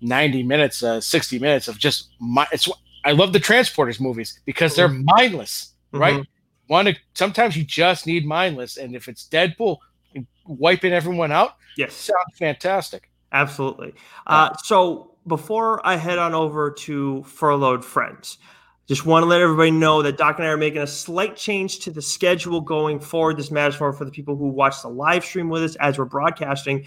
[0.00, 2.46] ninety minutes, uh, sixty minutes of just my.
[2.52, 2.68] It's
[3.04, 5.04] I love the transporters movies because they're mm-hmm.
[5.16, 6.14] mindless, right?
[6.14, 6.72] Mm-hmm.
[6.72, 9.78] Want to sometimes you just need mindless, and if it's Deadpool
[10.46, 11.94] wiping everyone out, Yes.
[11.94, 13.10] Sounds fantastic.
[13.32, 13.94] Absolutely.
[14.26, 18.38] Uh, so before I head on over to Furloughed Friends,
[18.86, 21.80] just want to let everybody know that Doc and I are making a slight change
[21.80, 23.36] to the schedule going forward.
[23.36, 26.04] This matters more for the people who watch the live stream with us as we're
[26.04, 26.86] broadcasting.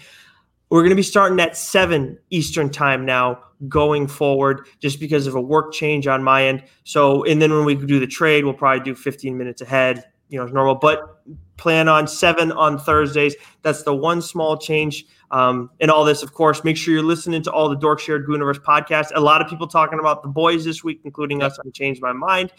[0.70, 5.34] We're going to be starting at 7 Eastern time now going forward just because of
[5.34, 6.64] a work change on my end.
[6.84, 10.38] So, and then when we do the trade, we'll probably do 15 minutes ahead, you
[10.38, 10.76] know, as normal.
[10.76, 11.22] But
[11.56, 13.36] plan on seven on Thursdays.
[13.62, 16.22] That's the one small change um, in all this.
[16.22, 19.12] Of course, make sure you're listening to all the Dork Shared Gooniverse podcasts.
[19.14, 22.12] A lot of people talking about the boys this week, including us on Change My
[22.12, 22.52] Mind.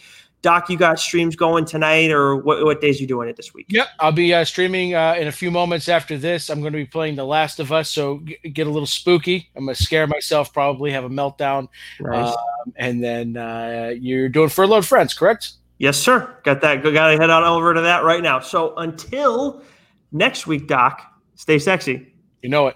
[0.43, 3.53] Doc, you got streams going tonight, or what, what days are you doing it this
[3.53, 3.67] week?
[3.69, 6.49] Yep, I'll be uh, streaming uh, in a few moments after this.
[6.49, 9.51] I'm going to be playing The Last of Us, so g- get a little spooky.
[9.55, 11.67] I'm going to scare myself, probably have a meltdown.
[11.99, 12.29] Nice.
[12.29, 15.51] Um, and then uh, you're doing Furloughed Friends, correct?
[15.81, 16.37] Yes, sir.
[16.43, 16.83] Got that.
[16.83, 18.39] Got to head on over to that right now.
[18.39, 19.63] So until
[20.11, 21.01] next week, Doc,
[21.33, 22.13] stay sexy.
[22.43, 22.69] You know it.